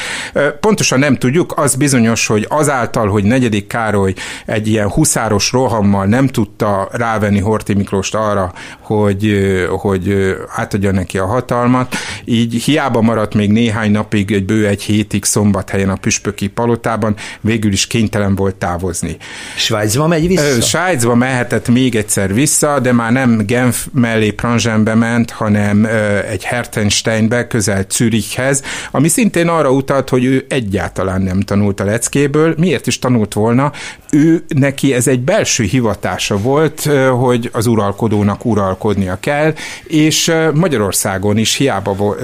[0.59, 4.13] Pontosan nem tudjuk, az bizonyos, hogy azáltal, hogy negyedik Károly
[4.45, 9.35] egy ilyen huszáros rohammal nem tudta rávenni Horti Miklóst arra, hogy,
[9.69, 15.23] hogy átadja neki a hatalmat, így hiába maradt még néhány napig, egy bő egy hétig
[15.23, 19.17] szombathelyen a püspöki palot palotában, végül is kénytelen volt távozni.
[19.55, 20.61] Svájcba megy vissza?
[20.61, 25.87] Svájcba mehetett még egyszer vissza, de már nem Genf mellé Pranzsenbe ment, hanem
[26.29, 32.55] egy Hertensteinbe, közel Zürichhez, ami szintén arra utalt, hogy ő egyáltalán nem tanult a leckéből.
[32.57, 33.71] Miért is tanult volna?
[34.11, 41.55] Ő neki ez egy belső hivatása volt, hogy az uralkodónak uralkodnia kell, és Magyarországon is
[41.55, 42.15] hiába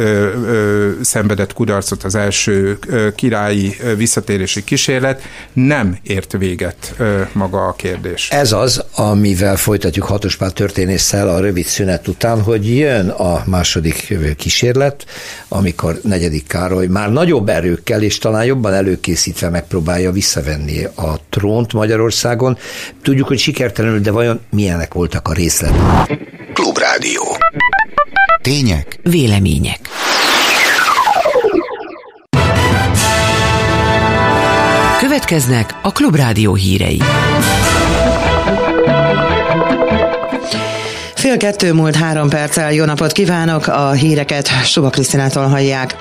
[1.02, 2.78] szenvedett kudarcot az első
[3.16, 5.22] királyi visszatérés feltöltési kísérlet,
[5.54, 6.96] nem ért véget
[7.34, 8.30] maga a kérdés.
[8.30, 15.06] Ez az, amivel folytatjuk Hatospál történésszel a rövid szünet után, hogy jön a második kísérlet,
[15.48, 22.58] amikor negyedik Károly már nagyobb erőkkel és talán jobban előkészítve megpróbálja visszavenni a trónt Magyarországon.
[23.02, 26.20] Tudjuk, hogy sikertelenül, de vajon milyenek voltak a részletek?
[26.54, 27.38] Klubrádió.
[28.42, 29.00] Tények.
[29.04, 29.80] Vélemények.
[35.32, 37.02] Következnek a Klubrádió hírei.
[41.16, 45.96] Fél kettő múlt három perccel jó napot kívánok, a híreket Suba Krisztinától hallják.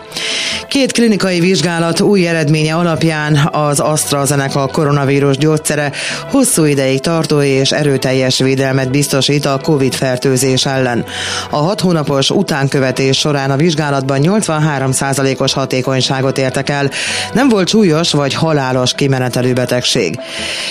[0.70, 5.92] Két klinikai vizsgálat új eredménye alapján az AstraZeneca koronavírus gyógyszere
[6.30, 11.04] hosszú ideig tartó és erőteljes védelmet biztosít a COVID-fertőzés ellen.
[11.50, 16.90] A hat hónapos utánkövetés során a vizsgálatban 83%-os hatékonyságot értek el.
[17.32, 20.18] Nem volt súlyos vagy halálos kimenetelő betegség.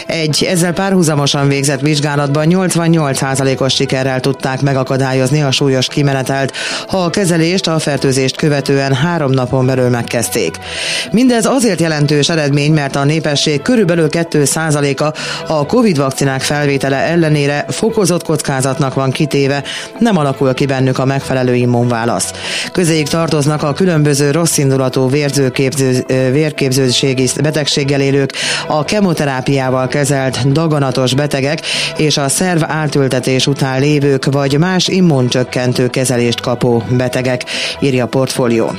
[0.08, 6.54] Egy ezzel párhuzamosan végzett vizsgálatban 88%-os sikerrel tudták megakadályozni a súlyos kimenetelt,
[6.88, 10.58] ha a kezelést a fertőzést követően három napon belül megkezdték.
[11.12, 15.18] Mindez azért jelentős eredmény, mert a népesség körülbelül 2%-a
[15.54, 19.64] a Covid vakcinák felvétele ellenére fokozott kockázatnak van kitéve,
[20.00, 22.32] nem alakul ki bennük a megfelelő immunválasz.
[22.72, 28.34] Közéig tartoznak a különböző rosszindulatú vérzőképző, vérképzőségi betegséggel élők,
[28.68, 31.62] a kemoterápiával kezelt daganatos betegek
[31.98, 37.44] és a szerv átültetés után lévők vagy más immuncsökkentő kezelést kapó betegek,
[37.80, 38.72] írja a portfólió.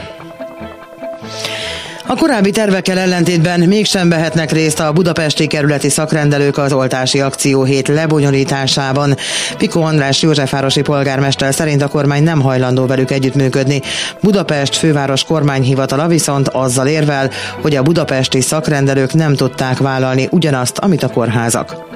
[2.10, 7.88] A korábbi tervekkel ellentétben mégsem vehetnek részt a budapesti kerületi szakrendelők az oltási akció hét
[7.88, 9.16] lebonyolításában.
[9.56, 13.82] Piko András Józsefvárosi polgármester szerint a kormány nem hajlandó velük együttműködni.
[14.20, 17.30] Budapest főváros kormányhivatala viszont azzal érvel,
[17.62, 21.89] hogy a budapesti szakrendelők nem tudták vállalni ugyanazt, amit a kórházak.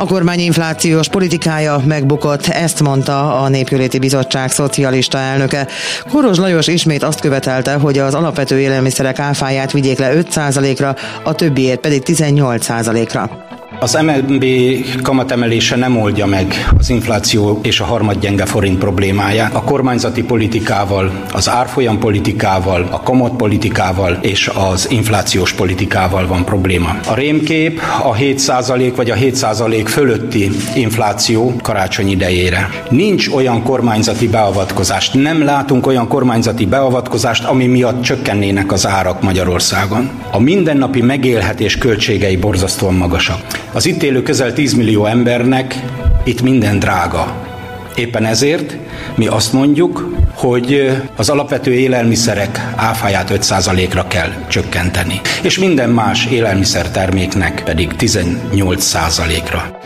[0.00, 5.66] A kormány inflációs politikája megbukott, ezt mondta a Népjóléti Bizottság szocialista elnöke.
[6.10, 11.80] Koros Lajos ismét azt követelte, hogy az alapvető élelmiszerek áfáját vigyék le 5%-ra, a többiért
[11.80, 13.49] pedig 18%-ra.
[13.82, 14.44] Az MNB
[15.02, 19.54] kamatemelése nem oldja meg az infláció és a harmadgyenge forint problémáját.
[19.54, 26.96] A kormányzati politikával, az árfolyam politikával, a kamat politikával és az inflációs politikával van probléma.
[27.08, 32.68] A rémkép a 7% vagy a 7% fölötti infláció karácsony idejére.
[32.90, 40.10] Nincs olyan kormányzati beavatkozást, nem látunk olyan kormányzati beavatkozást, ami miatt csökkennének az árak Magyarországon.
[40.30, 43.68] A mindennapi megélhetés költségei borzasztóan magasak.
[43.72, 45.84] Az itt élő közel 10 millió embernek
[46.24, 47.34] itt minden drága.
[47.94, 48.76] Éppen ezért
[49.14, 57.62] mi azt mondjuk, hogy az alapvető élelmiszerek áfáját 5%-ra kell csökkenteni, és minden más élelmiszerterméknek
[57.64, 59.79] pedig 18%-ra.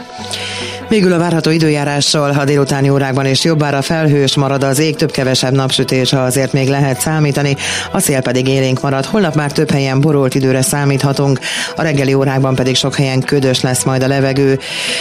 [0.88, 6.10] Végül a várható időjárásról a délutáni órákban és jobbára felhős marad az ég, több-kevesebb napsütés,
[6.10, 7.56] ha azért még lehet számítani,
[7.92, 9.04] a szél pedig élénk marad.
[9.04, 11.38] Holnap már több helyen borult időre számíthatunk,
[11.76, 14.58] a reggeli órákban pedig sok helyen ködös lesz majd a levegő.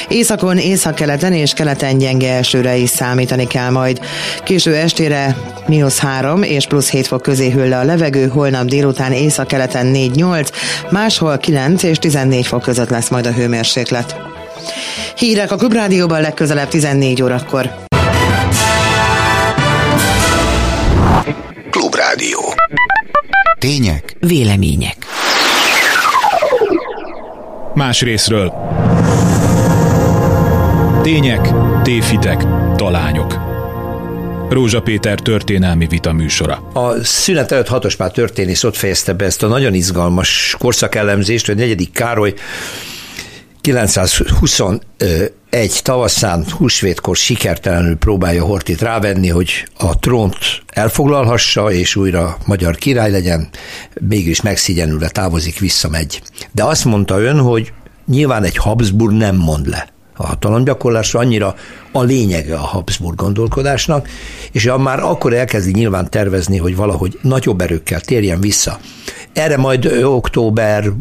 [0.08, 4.00] Északon, északkeleten és keleten gyenge esőre is számítani kell majd.
[4.44, 5.36] Késő estére
[5.68, 10.48] mínusz 3 és plusz 7 fok közé hűl le a levegő, holnap délután északkeleten 4-8,
[10.90, 14.33] máshol 9 és 14 fok között lesz majd a hőmérséklet.
[15.18, 17.70] Hírek a Klubrádióban legközelebb 14 órakor.
[21.70, 22.40] Klubrádió.
[23.60, 24.16] Tények.
[24.20, 24.96] Vélemények.
[27.74, 28.54] Más részről.
[31.02, 31.50] Tények,
[31.84, 32.44] tévhitek,
[32.76, 33.40] talányok.
[34.50, 36.70] Rózsa Péter történelmi vita műsora.
[36.74, 41.92] A szünet előtt Hatospár történész ott fejezte be ezt a nagyon izgalmas korszakellemzést, hogy negyedik
[41.92, 42.34] Károly
[43.64, 53.12] 921 tavaszán húsvétkor sikertelenül próbálja Hortit rávenni, hogy a trónt elfoglalhassa, és újra magyar király
[53.12, 53.50] legyen,
[54.02, 56.22] mégis megszigyenülve távozik, visszamegy.
[56.52, 57.74] De azt mondta ön, hogy
[58.06, 61.56] nyilván egy Habsburg nem mond le a hatalomgyakorlásra, annyira
[61.92, 64.08] a lényege a Habsburg gondolkodásnak,
[64.52, 68.80] és már akkor elkezdi nyilván tervezni, hogy valahogy nagyobb erőkkel térjen vissza.
[69.34, 70.92] Erre majd október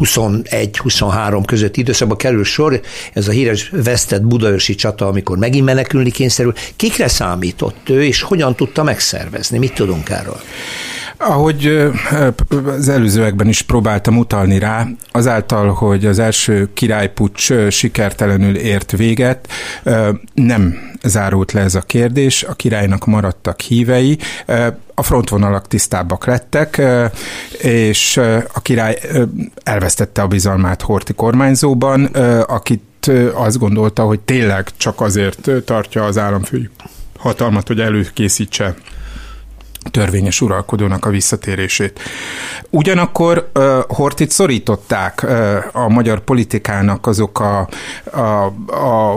[0.00, 2.80] 21-23 közötti időszakban kerül sor,
[3.12, 6.52] ez a híres vesztett budaörsi csata, amikor megint menekülni kényszerül.
[6.76, 9.58] Kikre számított ő, és hogyan tudta megszervezni?
[9.58, 10.40] Mit tudunk erről?
[11.16, 11.90] Ahogy
[12.66, 19.48] az előzőekben is próbáltam utalni rá, azáltal, hogy az első királypucs sikertelenül ért véget,
[20.34, 24.18] nem zárult le ez a kérdés, a királynak maradtak hívei,
[24.94, 26.82] a frontvonalak tisztábbak lettek,
[27.58, 28.16] és
[28.52, 28.98] a király
[29.62, 32.04] elvesztette a bizalmát Horti kormányzóban,
[32.46, 36.68] akit azt gondolta, hogy tényleg csak azért tartja az államfői
[37.18, 38.74] hatalmat, hogy előkészítse
[39.90, 42.00] törvényes uralkodónak a visszatérését.
[42.70, 47.68] Ugyanakkor uh, Hortit szorították uh, a magyar politikának azok a,
[48.12, 48.20] a,
[48.66, 49.14] a,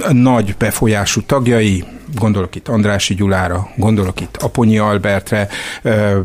[0.00, 5.48] a nagy befolyású tagjai, gondolok itt Andrási Gyulára, gondolok itt Aponyi Albertre,
[5.82, 6.16] uh,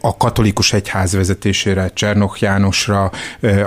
[0.00, 3.10] a katolikus egyház vezetésére, Csernoch Jánosra,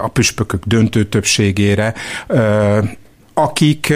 [0.02, 1.93] a püspökök döntő többségére,
[3.34, 3.93] akik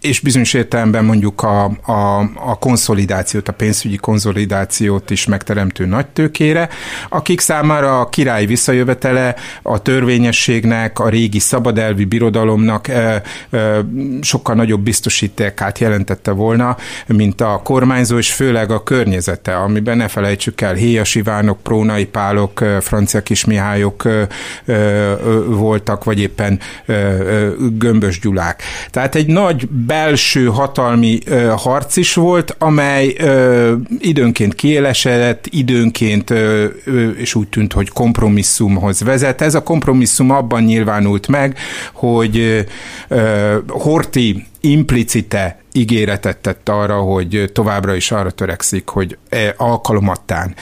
[0.00, 6.68] és bizonyos értelemben mondjuk a, a, a konszolidációt, a pénzügyi konszolidációt is megteremtő nagytőkére,
[7.08, 13.84] akik számára a király visszajövetele a törvényességnek, a régi szabadelvi birodalomnak e, e,
[14.20, 20.60] sokkal nagyobb biztosítékát jelentette volna, mint a kormányzó, és főleg a környezete, amiben ne felejtsük
[20.60, 24.26] el, Héjas Ivánok, Prónai Pálok, francia kismihályok e,
[24.72, 25.14] e,
[25.46, 28.62] voltak, vagy éppen e, e, Gömbös Gyulák.
[28.90, 36.66] Tehát egy nagy belső hatalmi ö, harc is volt, amely ö, időnként kiélesedett, időnként, ö,
[36.84, 39.40] ö, és úgy tűnt, hogy kompromisszumhoz vezet.
[39.40, 41.58] Ez a kompromisszum abban nyilvánult meg,
[41.92, 42.64] hogy
[43.08, 50.54] ö, Horti implicite ígéretet tett arra, hogy továbbra is arra törekszik, hogy e alkalomattán,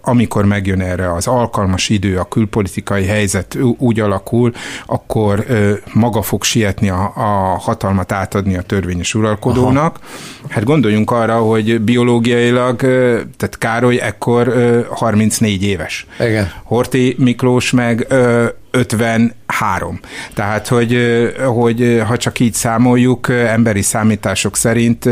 [0.00, 4.52] amikor megjön erre az alkalmas idő, a külpolitikai helyzet úgy alakul,
[4.86, 5.46] akkor
[5.92, 9.96] maga fog sietni a, a hatalmat átadni a törvényes uralkodónak.
[9.96, 10.06] Aha.
[10.48, 12.80] Hát gondoljunk arra, hogy biológiailag,
[13.36, 14.54] tehát Károly ekkor
[14.90, 16.06] 34 éves.
[16.20, 16.52] Igen.
[16.62, 18.06] Horti Miklós meg
[18.76, 20.00] 53.
[20.34, 20.98] Tehát, hogy,
[21.46, 25.08] hogy ha csak így számoljuk, emberi számítások szerint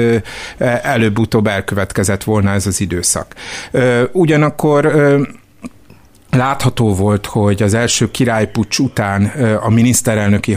[0.82, 3.34] előbb-utóbb elkövetkezett volna ez az időszak.
[4.12, 4.92] Ugyanakkor
[6.30, 9.24] Látható volt, hogy az első királypucs után
[9.62, 10.56] a miniszterelnöki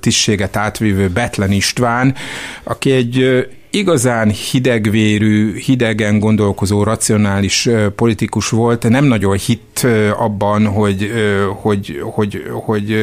[0.00, 2.14] tisztséget átvívő Betlen István,
[2.62, 9.86] aki egy igazán hidegvérű, hidegen gondolkozó, racionális politikus volt, nem nagyon hitt
[10.18, 11.12] abban, hogy,
[11.54, 12.96] hogy, hogy, hogy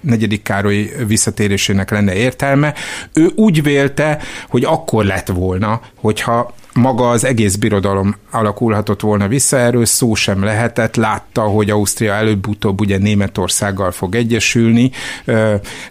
[0.00, 2.74] negyedik Károly visszatérésének lenne értelme.
[3.12, 9.58] Ő úgy vélte, hogy akkor lett volna, hogyha maga az egész birodalom alakulhatott volna vissza,
[9.58, 14.90] erről szó sem lehetett, látta, hogy Ausztria előbb-utóbb ugye Németországgal fog egyesülni,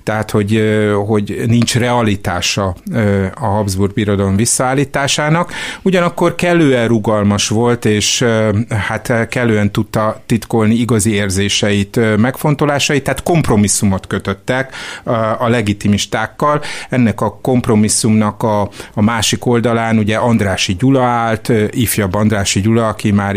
[0.03, 0.63] tehát hogy,
[1.05, 2.75] hogy nincs realitása
[3.33, 8.25] a Habsburg birodalom visszaállításának, ugyanakkor kellően rugalmas volt, és
[8.69, 14.75] hát kellően tudta titkolni igazi érzéseit, megfontolásait, tehát kompromisszumot kötöttek
[15.37, 16.61] a legitimistákkal.
[16.89, 22.87] Ennek a kompromisszumnak a, a másik oldalán ugye Andrási Andrási Gyula állt, ifjabb Andrási Gyula,
[22.87, 23.35] aki már,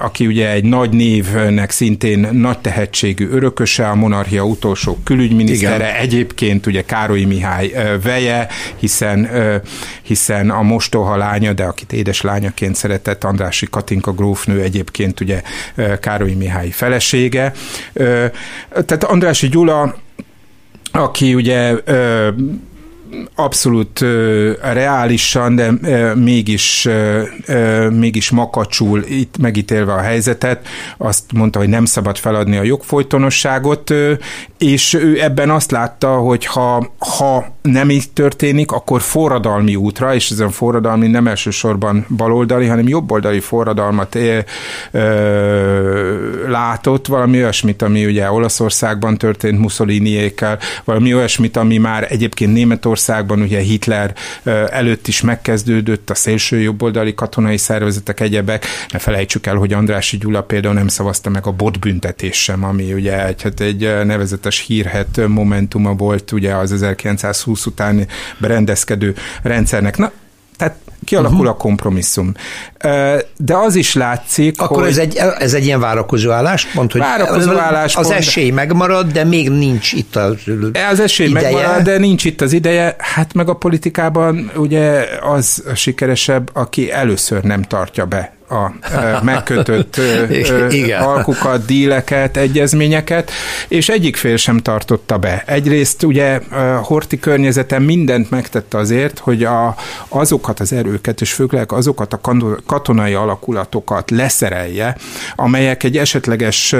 [0.00, 5.94] aki ugye egy nagy névnek szintén nagy tehetségű örököse, a monarchia utolsó külügyminisztere, Igen.
[5.94, 7.72] egyébként ugye Károly Mihály
[8.02, 9.28] veje, hiszen,
[10.02, 15.42] hiszen a mostoha lánya, de akit édes lányaként szeretett, Andrási Katinka grófnő egyébként ugye
[16.00, 17.52] Károly Mihály felesége.
[18.70, 19.96] Tehát Andrási Gyula
[20.92, 21.74] aki ugye
[23.34, 26.88] abszolút uh, reálisan, de uh, mégis,
[27.48, 33.90] uh, mégis makacsul itt megítélve a helyzetet, azt mondta, hogy nem szabad feladni a jogfolytonosságot,
[33.90, 34.12] uh,
[34.58, 40.30] és ő ebben azt látta, hogy ha, ha nem így történik, akkor forradalmi útra, és
[40.30, 44.44] ez a forradalmi nem elsősorban baloldali, hanem jobboldali forradalmat é,
[44.90, 53.40] ö, látott, valami olyasmit, ami ugye Olaszországban történt Mussoliniékkel, valami olyasmit, ami már egyébként Németországban
[53.40, 54.14] ugye Hitler
[54.70, 58.66] előtt is megkezdődött, a szélső jobboldali katonai szervezetek, egyebek.
[58.92, 63.26] Ne felejtsük el, hogy Andrási Gyula például nem szavazta meg a botbüntetés sem, ami ugye
[63.26, 68.06] egy, hát egy nevezetes hírhet momentuma volt ugye az 1920 20 után
[68.38, 69.96] berendezkedő rendszernek.
[69.96, 70.12] Na,
[70.56, 71.52] tehát kialakul uh-huh.
[71.52, 72.32] a kompromisszum.
[73.36, 74.90] De az is látszik, Akkor hogy...
[74.90, 79.50] ez egy, ez egy ilyen várakozó álláspont, hogy várakozó álláspont, az esély megmarad, de még
[79.50, 80.36] nincs itt az
[80.90, 81.50] Az esély ideje.
[81.50, 82.96] megmarad, de nincs itt az ideje.
[82.98, 88.72] Hát meg a politikában ugye az sikeresebb, aki először nem tartja be a
[89.22, 89.96] megkötött
[90.70, 91.02] Igen.
[91.02, 93.30] alkukat, díleket, egyezményeket,
[93.68, 95.42] és egyik fél sem tartotta be.
[95.46, 96.40] Egyrészt ugye
[96.82, 99.74] Horti környezeten mindent megtette azért, hogy a,
[100.08, 102.20] azokat az erőket, és főleg azokat a
[102.66, 104.96] katonai alakulatokat leszerelje,
[105.36, 106.74] amelyek egy esetleges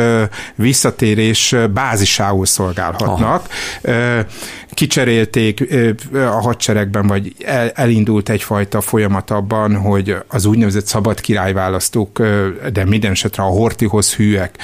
[0.55, 3.43] visszatérés bázisául szolgálhatnak.
[3.83, 4.25] Aha
[4.79, 5.75] kicserélték
[6.13, 7.35] a hadseregben, vagy
[7.75, 12.23] elindult egyfajta folyamat abban, hogy az úgynevezett szabad királyválasztók,
[12.73, 14.59] de minden esetre a Hortihoz hűek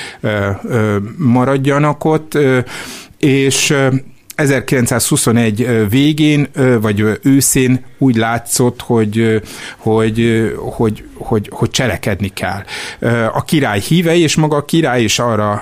[1.16, 2.38] maradjanak ott,
[3.18, 3.74] és
[4.35, 6.49] 1921 végén,
[6.80, 9.43] vagy őszén úgy látszott, hogy,
[9.76, 12.62] hogy, hogy, hogy, hogy cselekedni kell.
[13.32, 15.53] A király hívei, és maga a király is arra,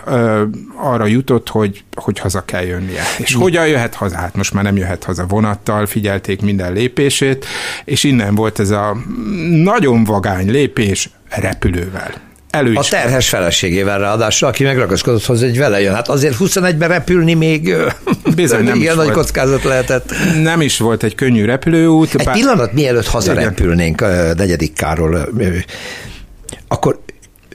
[0.77, 3.03] arra jutott, hogy, hogy haza kell jönnie.
[3.19, 4.17] És hogyan jöhet haza?
[4.17, 7.47] Hát most már nem jöhet haza vonattal, figyelték minden lépését,
[7.85, 8.97] és innen volt ez a
[9.63, 15.95] nagyon vagány lépés repülővel elő A terhes feleségével ráadásul, aki megragaszkodott hozzá, hogy vele jön.
[15.95, 17.75] Hát azért 21-ben repülni még
[18.35, 19.17] Bizony, nem igen nagy volt.
[19.17, 20.15] kockázat lehetett.
[20.43, 22.15] Nem is volt egy könnyű repülőút.
[22.15, 22.35] Egy bár...
[22.35, 25.29] pillanat, mielőtt hazarepülnénk a negyedik Káról,
[26.69, 27.01] akkor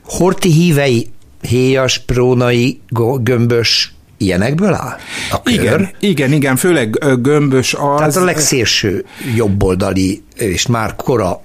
[0.04, 1.08] Horti hívei,
[1.42, 2.80] héjas, prónai,
[3.24, 4.98] gömbös, ilyenekből áll?
[5.32, 5.54] A kör?
[5.54, 7.98] Igen, igen, igen, főleg gömbös az.
[7.98, 11.42] Tehát a legszélső jobboldali, és már kora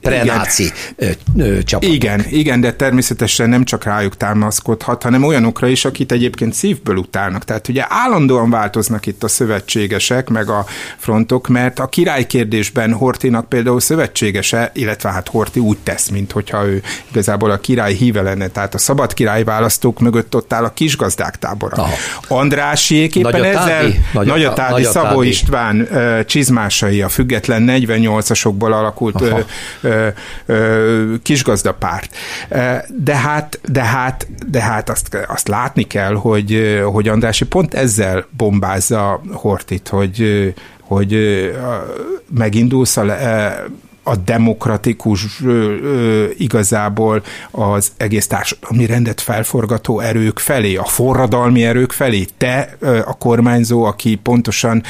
[0.00, 0.72] prenáci
[1.64, 1.88] csapat.
[1.88, 7.44] Igen, igen, de természetesen nem csak rájuk támaszkodhat, hanem olyanokra is, akit egyébként szívből utálnak.
[7.44, 10.64] Tehát ugye állandóan változnak itt a szövetségesek, meg a
[10.96, 16.66] frontok, mert a király kérdésben Hortinak például szövetségese, illetve hát Horti úgy tesz, mint hogyha
[16.66, 20.72] ő igazából a király híve lenne, tehát a szabad király választók mögött ott áll a
[20.72, 21.76] kisgazdák tábora.
[21.76, 21.94] Aha.
[22.28, 23.56] Andrásiék éppen Nagyatádi?
[23.56, 23.82] ezzel,
[24.12, 25.88] Nagyatádi, Nagyatádi, Szabó István
[26.26, 29.44] csizmásai, a független 48-asokból alakult Aha
[29.80, 30.08] ö,
[30.46, 32.16] ö, kisgazdapárt.
[32.88, 38.26] De hát, de hát, de hát azt, azt látni kell, hogy, hogy Andrási pont ezzel
[38.36, 41.16] bombázza Hortit, hogy, hogy
[42.30, 43.04] megindulsz a,
[44.06, 45.42] a demokratikus
[46.36, 52.26] igazából az egész társadalmi rendet felforgató erők felé, a forradalmi erők felé.
[52.38, 52.76] Te
[53.06, 54.82] a kormányzó, aki pontosan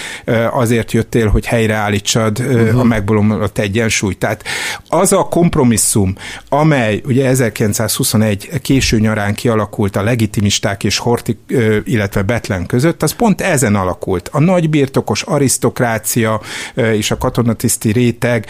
[0.51, 2.81] azért jöttél, hogy helyreállítsad uh-huh.
[2.81, 4.19] a megbolomlott egyensúlyt.
[4.19, 4.45] Tehát
[4.89, 6.15] az a kompromisszum,
[6.49, 11.39] amely ugye 1921 késő nyarán kialakult a legitimisták és Horti,
[11.85, 14.29] illetve Betlen között, az pont ezen alakult.
[14.33, 16.41] A nagybirtokos arisztokrácia
[16.75, 18.47] és a katonatiszti réteg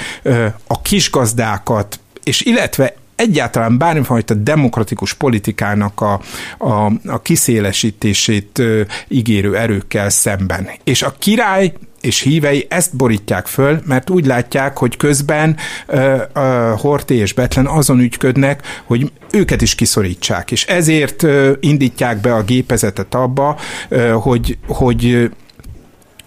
[0.67, 6.21] a kisgazdákat, és illetve egyáltalán bármifajta demokratikus politikának a,
[6.59, 10.69] a, a kiszélesítését ö, ígérő erőkkel szemben.
[10.85, 15.57] És a király és hívei ezt borítják föl, mert úgy látják, hogy közben
[15.89, 22.21] uh, uh, Horté és Betlen azon ügyködnek, hogy őket is kiszorítsák, és ezért uh, indítják
[22.21, 23.59] be a gépezetet abba,
[23.91, 25.31] uh, hogy, hogy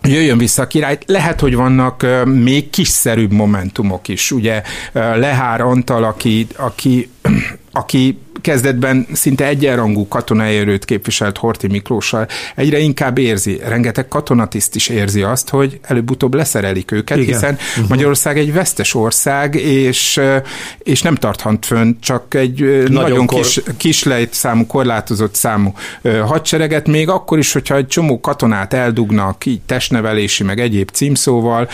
[0.02, 0.97] jöjjön vissza a király.
[1.06, 4.32] Lehet, hogy vannak még kiszerűbb momentumok is.
[4.32, 4.62] Ugye
[4.93, 7.10] Lehár Antal, aki, aki,
[7.72, 14.88] aki kezdetben szinte egyenrangú katonai erőt képviselt Horti Miklóssal, egyre inkább érzi, rengeteg katonatiszt is
[14.88, 17.34] érzi azt, hogy előbb-utóbb leszerelik őket, Igen.
[17.34, 17.90] hiszen uh-huh.
[17.90, 20.22] Magyarország egy vesztes ország, és,
[20.80, 23.42] és nem tarthat fönn csak egy nagyon, nagyon kor...
[23.42, 25.74] kis, kislejt számú, korlátozott számú
[26.26, 31.70] hadsereget, még akkor is, hogyha egy csomó katonát eldugnak, így testnevelési, meg egyéb címszóval,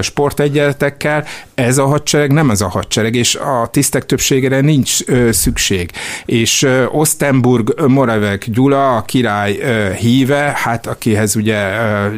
[0.00, 4.98] sportegyeletekkel, ez a hadsereg nem ez a hadsereg, és a tisztek többségére nincs
[5.30, 5.90] szükség
[6.24, 9.58] és Ostenburg Moravek Gyula, a király
[9.98, 11.58] híve, hát akihez ugye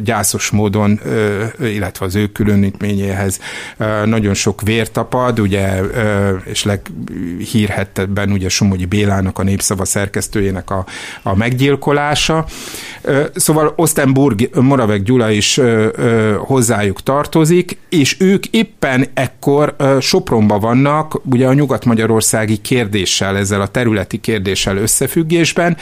[0.05, 1.01] gyászos módon,
[1.61, 3.41] illetve az ő különítményéhez
[4.05, 5.81] nagyon sok vér tapad, ugye,
[6.45, 10.85] és leghírhettebben ugye Somogyi Bélának, a népszava szerkesztőjének a,
[11.23, 12.47] a meggyilkolása.
[13.35, 15.61] Szóval Ostenburg Moravek Gyula is
[16.39, 24.21] hozzájuk tartozik, és ők éppen ekkor Sopronban vannak, ugye a nyugat-magyarországi kérdéssel, ezzel a területi
[24.21, 25.77] kérdéssel összefüggésben,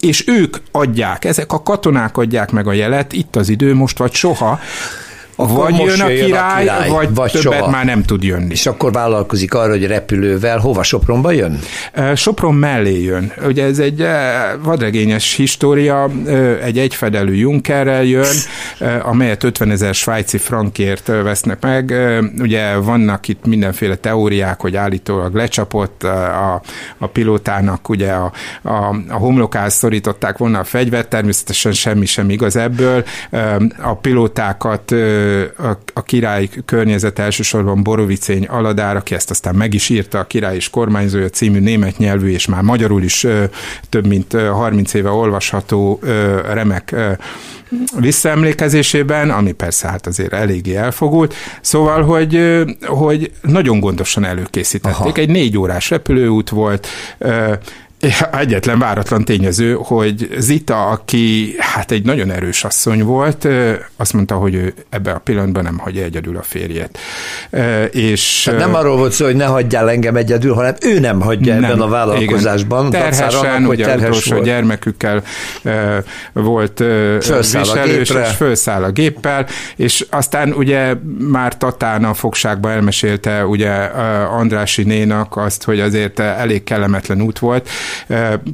[0.00, 4.12] és ők adják, ezek a katonák adják meg a jelet, itt az idő most vagy
[4.12, 4.60] soha,
[5.36, 7.70] akkor vagy jön a király, a király, vagy, vagy többet soha.
[7.70, 8.50] már nem tud jönni.
[8.50, 11.58] És akkor vállalkozik arra, hogy repülővel hova Sopronba jön?
[12.14, 13.32] Sopron mellé jön.
[13.46, 14.06] Ugye ez egy
[14.62, 16.10] vadregényes história,
[16.62, 18.34] egy egyfedelű Junckerrel jön,
[19.02, 21.94] amelyet 50 ezer svájci frankért vesznek meg.
[22.38, 26.62] Ugye vannak itt mindenféle teóriák, hogy állítólag lecsapott a,
[26.98, 28.32] a pilótának, ugye a,
[28.62, 33.04] a, a homlokához szorították volna a fegyvert, természetesen semmi sem igaz ebből.
[33.82, 34.94] A pilótákat
[35.58, 40.54] a, a király környezet elsősorban Borovicény Aladár, aki ezt aztán meg is írta, a király
[40.54, 43.26] és kormányzója című német nyelvű, és már magyarul is
[43.88, 46.00] több mint 30 éve olvasható
[46.52, 46.94] remek
[47.98, 51.34] visszaemlékezésében, ami persze hát azért eléggé elfogult.
[51.60, 55.00] Szóval, hogy, hogy nagyon gondosan előkészítették.
[55.00, 55.12] Aha.
[55.14, 56.86] Egy négy órás repülőút volt,
[58.32, 63.48] Egyetlen váratlan tényező, hogy Zita, aki hát egy nagyon erős asszony volt,
[63.96, 66.98] azt mondta, hogy ő ebben a pillanatban nem hagyja egyedül a férjét.
[67.90, 71.54] És Tehát nem arról volt szó, hogy ne hagyjál engem egyedül, hanem ő nem hagyja
[71.54, 72.86] nem, ebben a vállalkozásban.
[72.86, 73.00] Igen.
[73.00, 74.44] Terhesen, annak, hogy ugye terhes utolsó volt.
[74.44, 75.22] gyermekükkel
[76.32, 76.76] volt
[77.20, 83.72] fölszáll viselős, és fölszáll a géppel, és aztán ugye már Tatán a fogságba elmesélte ugye
[84.30, 87.68] Andrási nénak azt, hogy azért elég kellemetlen út volt,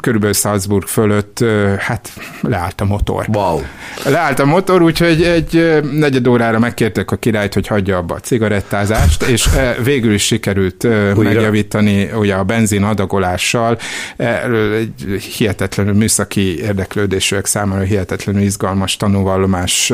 [0.01, 1.45] körülbelül Salzburg fölött,
[1.79, 3.27] hát leállt a motor.
[3.33, 3.61] Wow.
[4.05, 9.23] Leállt a motor, úgyhogy egy negyed órára megkértek a királyt, hogy hagyja abba a cigarettázást,
[9.23, 9.49] és
[9.83, 11.23] végül is sikerült Újra.
[11.23, 13.79] megjavítani ugye a benzin adagolással.
[14.17, 19.93] Egy hihetetlenül műszaki érdeklődésűek számára hihetetlenül izgalmas tanúvallomás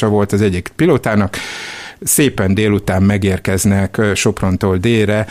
[0.00, 1.36] volt az egyik pilótának
[2.00, 5.26] szépen délután megérkeznek Soprontól délre,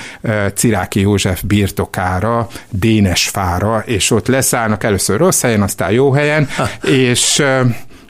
[0.53, 6.47] Ciráki József birtokára, Dénesfára, és ott leszállnak először rossz helyen, aztán jó helyen,
[6.83, 7.43] és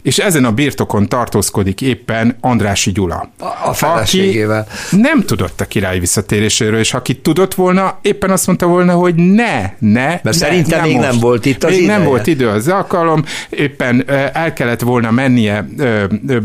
[0.06, 3.30] és ezen a birtokon tartózkodik éppen Andrási Gyula.
[3.40, 4.68] A, a feleségével.
[4.90, 9.62] Nem tudott a király visszatéréséről, és aki tudott volna, éppen azt mondta volna, hogy ne,
[9.80, 10.06] ne.
[10.06, 11.10] Mert ne, szerintem nem még most.
[11.10, 11.98] nem volt itt az Még ideje.
[11.98, 14.04] nem volt idő az alkalom, éppen
[14.34, 15.68] el kellett volna mennie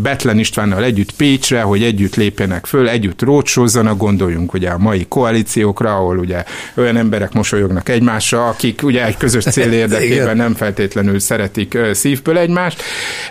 [0.02, 5.94] Betlen Istvánnal együtt Pécsre, hogy együtt lépjenek föl, együtt rócsózzanak, gondoljunk ugye a mai koalíciókra,
[5.94, 6.44] ahol ugye
[6.76, 12.82] olyan emberek mosolyognak egymásra, akik ugye egy közös cél érdekében nem feltétlenül szeretik szívből egymást,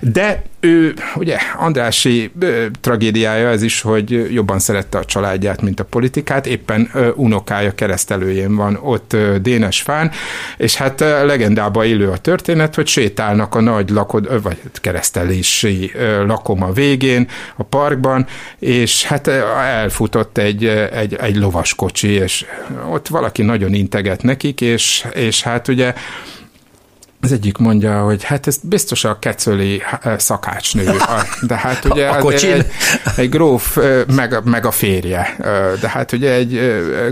[0.02, 5.80] de de ő, ugye Andrási ö, tragédiája ez is, hogy jobban szerette a családját, mint
[5.80, 10.12] a politikát, éppen ö, unokája keresztelőjén van ott ö, Dénes fán,
[10.58, 15.92] és hát ö, legendába élő a történet, hogy sétálnak a nagy lakod, ö, vagy keresztelési
[15.96, 18.28] ö, lakoma végén a parkban,
[18.60, 22.46] és hát elfutott egy, egy, egy lovaskocsi, és
[22.92, 25.94] ott valaki nagyon integet nekik, és, és hát ugye
[27.22, 30.92] az egyik mondja, hogy hát ez biztos a kecöli eh, szakácsnő,
[31.42, 32.66] de hát ugye a egy,
[33.16, 36.60] egy gróf, eh, meg, meg a férje, eh, de hát ugye egy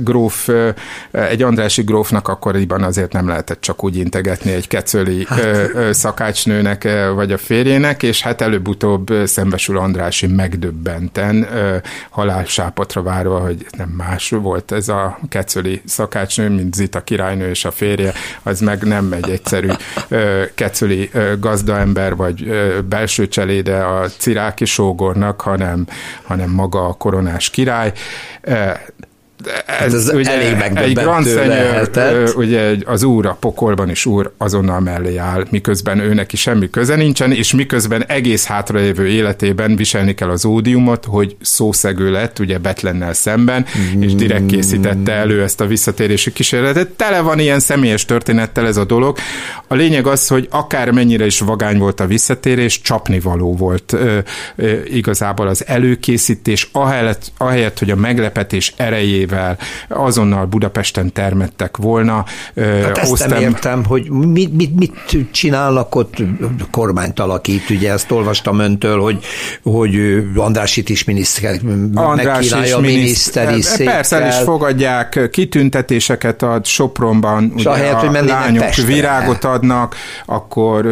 [0.03, 0.49] gróf,
[1.11, 5.93] egy Andrási grófnak akkoriban azért nem lehetett csak úgy integetni egy kecöli hát.
[5.93, 11.47] szakácsnőnek, vagy a férjének, és hát előbb-utóbb szembesül Andrási megdöbbenten,
[12.09, 17.71] halálsápotra várva, hogy nem más volt ez a kecöli szakácsnő, mint Zita királynő és a
[17.71, 19.69] férje, az meg nem egy egyszerű
[20.55, 22.51] kecöli gazdaember vagy
[22.89, 25.87] belső cseléde a ciráki sógornak, hanem,
[26.23, 27.91] hanem maga a koronás király
[29.65, 31.27] ez, ez ugye elég egy Grand
[32.35, 36.95] ugye az úr a pokolban is úr azonnal mellé áll, miközben ő neki semmi köze
[36.95, 43.13] nincsen, és miközben egész hátralévő életében viselni kell az ódiumot, hogy szószegő lett, ugye Betlennel
[43.13, 43.65] szemben,
[43.95, 44.01] mm.
[44.01, 46.89] és direkt készítette elő ezt a visszatérési kísérletet.
[46.89, 49.17] Tele van ilyen személyes történettel ez a dolog.
[49.67, 54.17] A lényeg az, hogy akár mennyire is vagány volt a visszatérés, csapnivaló volt ö,
[54.55, 59.57] ö, igazából az előkészítés, ahelyett, ahelyett, hogy a meglepetés erejével erővel
[59.87, 62.25] azonnal Budapesten termettek volna.
[62.55, 63.29] Hát ezt Osztem...
[63.29, 64.93] nem értem, hogy mit, mit, mit
[65.31, 66.15] csinálnak ott,
[66.71, 69.23] kormányt alakít, ugye ezt olvastam öntől, hogy,
[69.63, 71.59] hogy Andrásit is miniszter,
[71.93, 73.93] András is a miniszteri székkel.
[73.93, 78.85] Persze, el is fogadják, kitüntetéseket ad Sopronban, ugye ahelyett, a lányok Pestre.
[78.85, 80.85] virágot adnak, akkor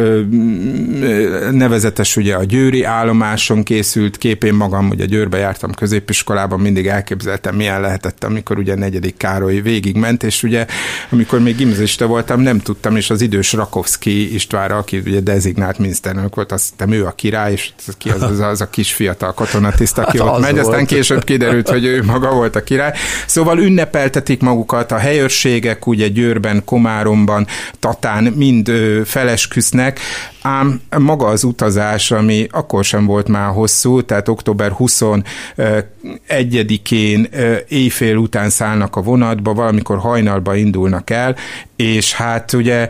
[1.50, 7.54] nevezetes ugye a győri állomáson készült kép, én magam ugye Győrbe jártam középiskolában, mindig elképzeltem,
[7.54, 10.66] milyen lehetett amikor ugye negyedik Károly végigment, és ugye
[11.10, 16.34] amikor még gimnazista voltam, nem tudtam, és az idős Rakovszki Istvánra, aki ugye dezignált miniszterelnök
[16.34, 19.98] volt, azt hittem ő a király, és ki az, az, az a kis fiatal katonatiszt,
[19.98, 20.66] aki hát ott megy, volt.
[20.66, 22.92] aztán később kiderült, hogy ő maga volt a király.
[23.26, 27.46] Szóval ünnepeltetik magukat a helyőrségek, ugye Győrben, Komáromban,
[27.78, 28.70] Tatán mind
[29.04, 30.00] felesküsznek,
[30.46, 37.28] ám maga az utazás, ami akkor sem volt már hosszú, tehát október 21-én
[37.68, 41.36] éjfél után szállnak a vonatba, valamikor hajnalba indulnak el,
[41.76, 42.88] és hát ugye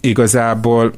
[0.00, 0.92] igazából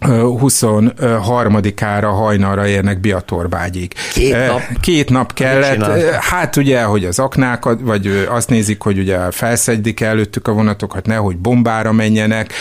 [0.00, 3.92] 23-ára hajnalra érnek Biatorbágyig.
[4.12, 4.60] Két nap?
[4.80, 6.20] Két nap kellett.
[6.20, 11.36] Hát ugye, hogy az aknákat, vagy azt nézik, hogy ugye felszedik előttük a vonatokat, nehogy
[11.36, 12.52] bombára menjenek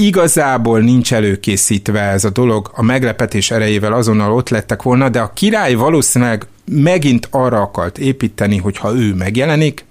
[0.00, 5.32] igazából nincs előkészítve ez a dolog, a meglepetés erejével azonnal ott lettek volna, de a
[5.34, 9.84] király valószínűleg megint arra akart építeni, hogy ha ő megjelenik,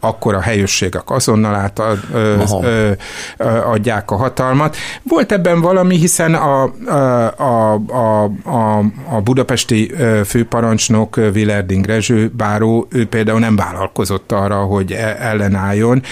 [0.00, 2.90] akkor a helyőrségek azonnal átad, ö, ö,
[3.36, 4.76] ö, adják a hatalmat.
[5.02, 9.94] Volt ebben valami, hiszen a, a, a, a, a budapesti
[10.24, 16.02] főparancsnok Vilerding Rezső báró, ő például nem vállalkozott arra, hogy e, ellenálljon.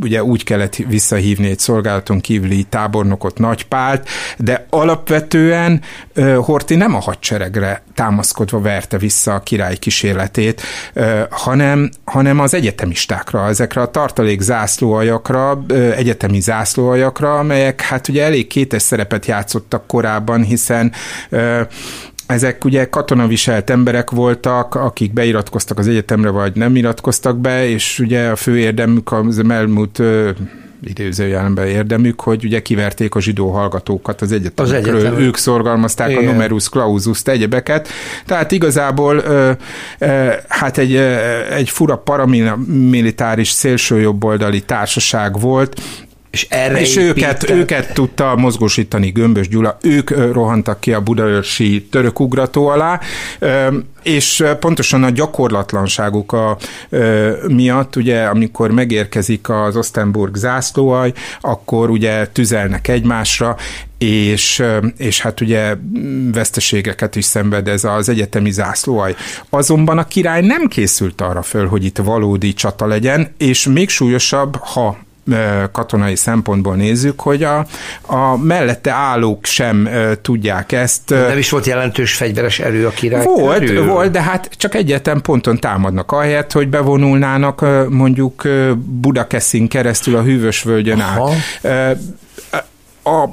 [0.00, 5.80] Ugye úgy kellett visszahívni egy szolgálaton kívüli tábornokot Nagypált, de alapvetően
[6.36, 10.62] Horti nem a hadseregre támaszkodva verte vissza a király kísérletét,
[11.30, 15.64] hanem, hanem az egyetemistákra, ezekre a tartalék zászlóajakra,
[15.96, 20.92] egyetemi zászlóajakra, amelyek hát ugye elég kétes szerepet játszottak korábban, hiszen
[22.26, 28.28] ezek ugye katonaviselt emberek voltak, akik beiratkoztak az egyetemre, vagy nem iratkoztak be, és ugye
[28.28, 30.02] a fő érdemük az elmúlt
[30.82, 36.26] idézőjelenben érdemük, hogy ugye kiverték a zsidó hallgatókat az egyetemekről, az ők szorgalmazták Igen.
[36.26, 37.88] a numerus clausus egyebeket,
[38.26, 39.50] tehát igazából ö,
[39.98, 41.16] ö, hát egy, ö,
[41.50, 45.80] egy fura paramilitáris szélsőjobboldali társaság volt,
[46.30, 52.20] és, erre és őket, őket tudta mozgósítani Gömbös Gyula, ők rohantak ki a budaörsi török
[52.20, 53.00] ugrató alá,
[54.02, 56.56] és pontosan a gyakorlatlanságuk a,
[57.48, 63.56] miatt, ugye, amikor megérkezik az Ostenburg zászlóaj, akkor ugye tüzelnek egymásra,
[63.98, 64.62] és,
[64.96, 65.74] és hát ugye
[66.32, 69.14] veszteségeket is szenved ez az egyetemi zászlóaj.
[69.50, 74.56] Azonban a király nem készült arra föl, hogy itt valódi csata legyen, és még súlyosabb,
[74.56, 75.06] ha
[75.72, 77.66] katonai szempontból nézzük, hogy a,
[78.02, 79.88] a mellette állók sem
[80.22, 81.08] tudják ezt.
[81.08, 83.84] Nem is volt jelentős fegyveres erő a király Volt, erő.
[83.84, 88.42] volt, de hát csak egyetlen ponton támadnak ahelyett, hogy bevonulnának mondjuk
[88.76, 91.18] Budakeszin keresztül a hűvösvölgyön át.
[93.04, 93.28] A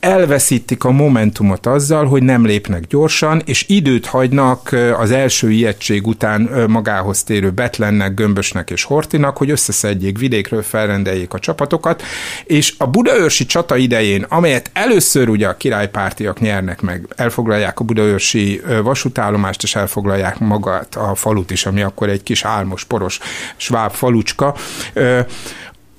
[0.00, 6.50] elveszítik a momentumot azzal, hogy nem lépnek gyorsan, és időt hagynak az első ijegység után
[6.68, 12.02] magához térő Betlennek, Gömbösnek és Hortinak, hogy összeszedjék vidékről, felrendeljék a csapatokat,
[12.44, 18.60] és a budaörsi csata idején, amelyet először ugye a királypártiak nyernek meg, elfoglalják a budaörsi
[18.82, 23.18] vasútállomást, és elfoglalják magát a falut is, ami akkor egy kis álmos, poros
[23.56, 24.54] sváb falucska,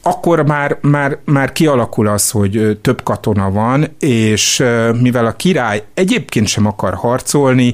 [0.01, 4.63] akkor már, már, már kialakul az, hogy több katona van, és
[4.99, 7.73] mivel a király egyébként sem akar harcolni,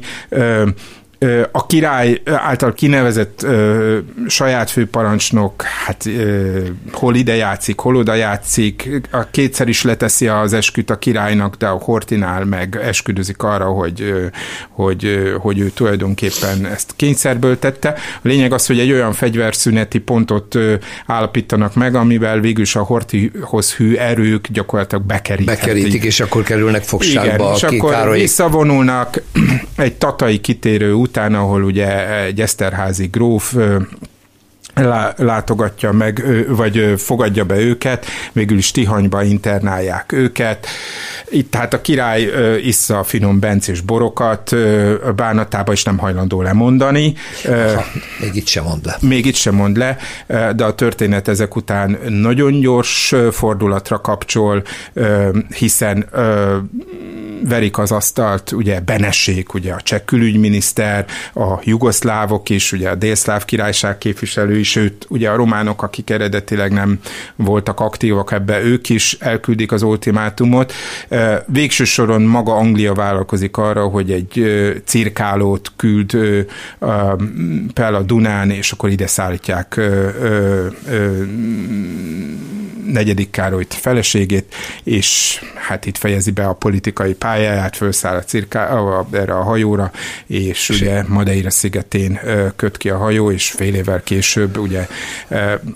[1.52, 3.98] a király által kinevezett ö,
[4.28, 6.60] saját főparancsnok, hát ö,
[6.92, 11.68] hol ide játszik, hol oda játszik, a kétszer is leteszi az esküt a királynak, de
[11.68, 14.26] a Hortinál meg esküdözik arra, hogy, ö,
[14.70, 17.90] hogy, ö, hogy ő tulajdonképpen ezt kényszerből tette.
[18.16, 20.74] A lényeg az, hogy egy olyan fegyverszüneti pontot ö,
[21.06, 25.66] állapítanak meg, amivel végülis a Hortihoz hű erők gyakorlatilag bekeríthetik.
[25.66, 28.20] Bekerítik, és akkor kerülnek fogságba Igen, és akkor Károly...
[28.20, 29.22] visszavonulnak
[29.76, 33.56] egy tatai kitérő után, ahol ugye egy Eszterházi gróf
[35.16, 40.68] látogatja meg, vagy fogadja be őket, végül is Tihanyba internálják őket.
[41.30, 42.30] Itt tehát a király
[42.64, 44.56] issza a finom bencés borokat,
[45.16, 47.14] bánatába is nem hajlandó lemondani.
[47.44, 47.86] Ha,
[48.20, 48.98] még itt sem mond le.
[49.02, 49.98] Még itt sem mond le,
[50.56, 54.64] de a történet ezek után nagyon gyors fordulatra kapcsol,
[55.58, 56.06] hiszen
[57.44, 63.46] verik az asztalt, ugye Benessék, ugye a cseh külügyminiszter, a jugoszlávok is, ugye a délszláv
[63.46, 67.00] királyság képviselői, sőt, ugye a románok, akik eredetileg nem
[67.36, 70.74] voltak aktívak ebbe, ők is elküldik az ultimátumot.
[71.46, 74.44] Végső soron maga Anglia vállalkozik arra, hogy egy
[74.86, 76.18] cirkálót küld
[77.74, 79.82] fel a Dunán, és akkor ide szállítják
[82.86, 88.80] negyedik Károlyt feleségét, és hát itt fejezi be a politikai pályáját, felszáll a cirká,
[89.12, 89.92] erre a hajóra,
[90.28, 92.20] és ugye Madeira szigetén
[92.56, 94.88] köt ki a hajó, és fél évvel később ugye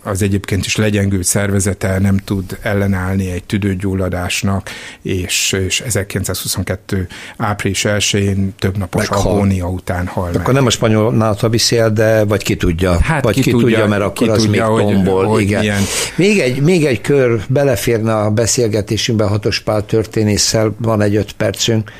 [0.04, 4.70] az egyébként is legyengült szervezete nem tud ellenállni egy tüdőgyulladásnak,
[5.02, 7.08] és, és 1922.
[7.38, 9.32] április 1-én több napos Meghal.
[9.32, 10.54] agónia után hal Akkor meg.
[10.54, 13.00] nem a spanyol náta beszél, de vagy ki tudja.
[13.02, 15.26] Hát vagy ki, ki tudja, mert akkor ki az tudja, még tombol.
[15.26, 15.60] Hogy, igen.
[15.60, 15.82] Milyen...
[16.16, 21.92] Még, egy, még egy kör beleférne a beszélgetésünkbe Hatos Pál történésszel, van egy öt percünk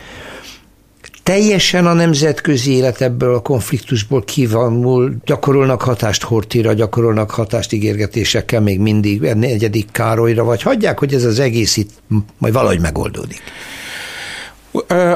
[1.30, 8.80] teljesen a nemzetközi élet ebből a konfliktusból kívánul, gyakorolnak hatást Hortira, gyakorolnak hatást ígérgetésekkel még
[8.80, 11.90] mindig negyedik Károlyra, vagy hagyják, hogy ez az egész itt
[12.38, 13.42] majd valahogy megoldódik?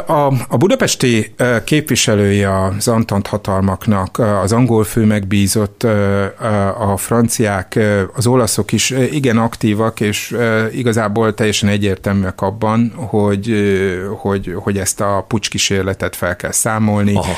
[0.06, 1.34] A, a budapesti
[1.64, 5.84] képviselője az Antant hatalmaknak, az angol fő megbízott,
[6.80, 7.80] a franciák,
[8.16, 10.36] az olaszok is igen aktívak, és
[10.72, 13.56] igazából teljesen egyértelműek abban, hogy,
[14.18, 17.16] hogy, hogy ezt a pucskísérletet fel kell számolni.
[17.16, 17.34] Aha.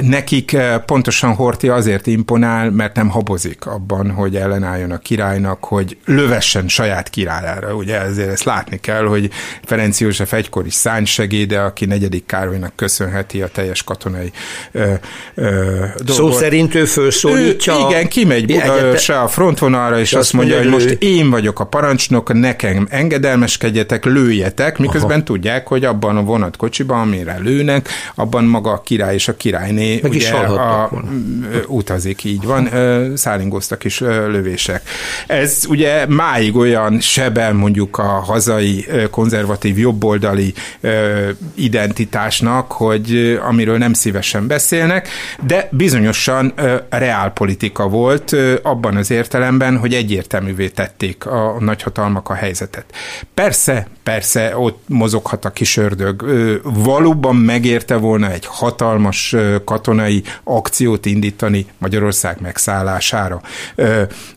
[0.00, 6.68] Nekik pontosan Horti azért imponál, mert nem habozik abban, hogy ellenálljon a királynak, hogy lövessen
[6.68, 7.74] saját királyára.
[7.74, 9.30] Ugye ezért ezt látni kell, hogy
[9.64, 10.74] Ferenc József egykor is
[11.38, 14.32] szánysegéde, aki negyedik Károlynak köszönheti a teljes katonai
[14.72, 14.92] ö,
[15.34, 15.44] ö,
[15.96, 16.08] dolgot.
[16.08, 17.74] Szó szerint ő felszólítja.
[17.74, 21.64] Ő, igen, kimegy Budaörsre a frontvonalra, és, azt mondja, mondja hogy most én vagyok a
[21.64, 25.22] parancsnok, nekem engedelmeskedjetek, lőjetek, miközben Aha.
[25.22, 30.12] tudják, hogy abban a vonatkocsiban, amire lőnek, abban maga a király és a királyné Meg
[30.12, 30.90] ugye a,
[31.66, 32.70] utazik, így van,
[33.16, 34.82] szállingoztak is lövések.
[35.26, 40.54] Ez ugye máig olyan sebel mondjuk a hazai konzervatív jobboldali
[41.54, 45.08] identitásnak, hogy amiről nem szívesen beszélnek,
[45.46, 46.54] de bizonyosan
[46.88, 52.84] reálpolitika volt abban az értelemben, hogy egyértelművé tették a nagyhatalmak a helyzetet.
[53.34, 56.24] Persze, persze ott mozoghat a kis ördög.
[56.62, 63.40] Valóban megérte volna egy hatalmas katonai akciót indítani Magyarország megszállására.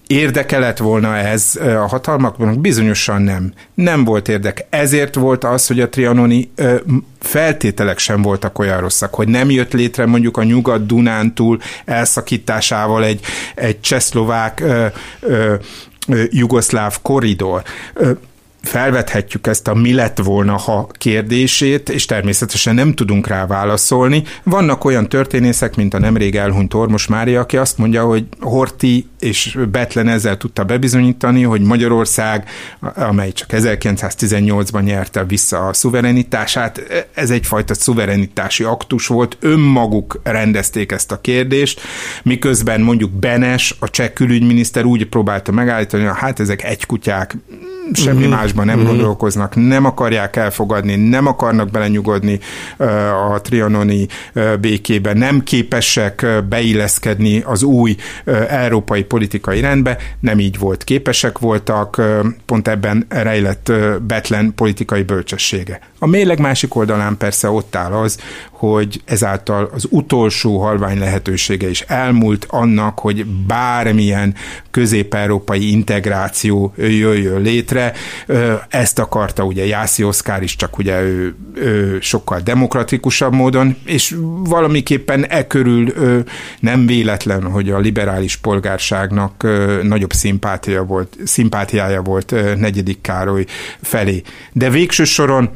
[0.07, 2.59] Érdeke lett volna ez a hatalmaknak?
[2.59, 3.53] Bizonyosan nem.
[3.73, 4.67] Nem volt érdeke.
[4.69, 6.51] Ezért volt az, hogy a trianoni
[7.19, 13.19] feltételek sem voltak olyan rosszak, hogy nem jött létre mondjuk a nyugat-dunántúl elszakításával egy,
[13.55, 14.63] egy csehszlovák
[16.29, 17.63] jugoszláv koridor
[18.61, 24.23] felvethetjük ezt a mi lett volna, ha kérdését, és természetesen nem tudunk rá válaszolni.
[24.43, 29.57] Vannak olyan történészek, mint a nemrég elhunyt Ormos Mária, aki azt mondja, hogy Horti és
[29.71, 32.49] Betlen ezzel tudta bebizonyítani, hogy Magyarország,
[32.79, 36.81] amely csak 1918-ban nyerte vissza a szuverenitását,
[37.13, 41.81] ez egyfajta szuverenitási aktus volt, önmaguk rendezték ezt a kérdést,
[42.23, 47.37] miközben mondjuk Benes, a cseh külügyminiszter úgy próbálta megállítani, hogy hát ezek egy kutyák,
[47.93, 48.29] semmi mm-hmm.
[48.29, 48.87] másban nem mm-hmm.
[48.87, 52.39] gondolkoznak, nem akarják elfogadni, nem akarnak belenyugodni
[53.31, 54.07] a trianoni
[54.59, 57.95] békébe, nem képesek beilleszkedni az új
[58.47, 60.83] európai politikai rendbe, nem így volt.
[60.83, 62.01] Képesek voltak,
[62.45, 63.71] pont ebben rejlett
[64.07, 65.79] Betlen politikai bölcsessége.
[65.99, 68.17] A mérleg másik oldalán persze ott áll az,
[68.61, 74.35] hogy ezáltal az utolsó halvány lehetősége is elmúlt annak, hogy bármilyen
[74.71, 77.93] közép-európai integráció jöjjön létre.
[78.69, 85.25] Ezt akarta ugye Jászi Oszkár is, csak ugye ő, ő sokkal demokratikusabb módon, és valamiképpen
[85.25, 85.93] e körül
[86.59, 89.47] nem véletlen, hogy a liberális polgárságnak
[89.83, 93.45] nagyobb szimpátia volt, szimpátiája volt negyedik Károly
[93.81, 94.21] felé.
[94.51, 95.49] De végső soron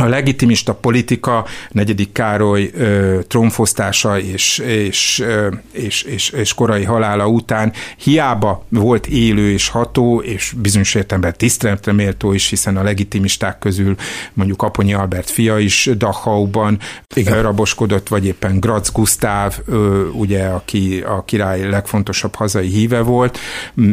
[0.00, 7.26] a legitimista politika negyedik Károly ö, trónfosztása és, és, ö, és, és, és korai halála
[7.26, 13.58] után hiába volt élő és ható, és bizonyos értelemben tiszteletre méltó is, hiszen a legitimisták
[13.58, 13.94] közül
[14.32, 16.78] mondjuk Aponyi Albert fia is Dachauban
[17.14, 17.42] Igen.
[17.42, 23.38] raboskodott, vagy éppen Graz Gusztáv, ö, ugye, aki a király legfontosabb hazai híve volt,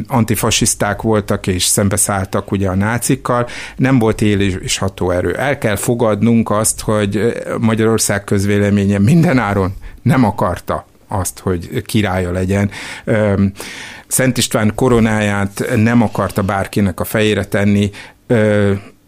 [0.07, 5.35] antifasiszták voltak és szembeszálltak ugye a nácikkal, nem volt élő és ható erő.
[5.35, 12.31] El kell fog fogadnunk azt, hogy Magyarország közvéleménye minden áron nem akarta azt, hogy királya
[12.31, 12.69] legyen.
[14.07, 17.89] Szent István koronáját nem akarta bárkinek a fejére tenni,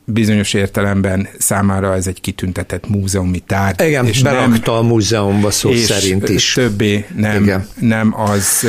[0.03, 3.81] bizonyos értelemben számára ez egy kitüntetett múzeumi tárgy.
[3.87, 6.53] Igen, és berakta nem, a múzeumba szó és szerint is.
[6.53, 7.67] többé nem, Igen.
[7.79, 8.67] nem az,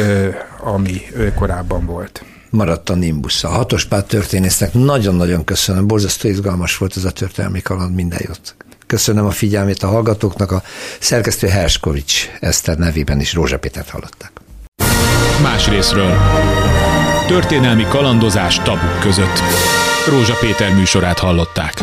[0.60, 1.00] ami
[1.34, 3.44] korábban volt maradt a Nimbus.
[3.44, 8.54] A hatospát történésznek nagyon-nagyon köszönöm, borzasztó izgalmas volt ez a történelmi kaland, minden jót.
[8.86, 10.62] Köszönöm a figyelmét a hallgatóknak, a
[11.00, 14.32] szerkesztő Herskovics Eszter nevében is Rózsa Pétert hallották.
[15.42, 16.16] Más részről.
[17.26, 19.38] Történelmi kalandozás tabuk között.
[20.08, 21.82] Rózsa Péter műsorát hallották.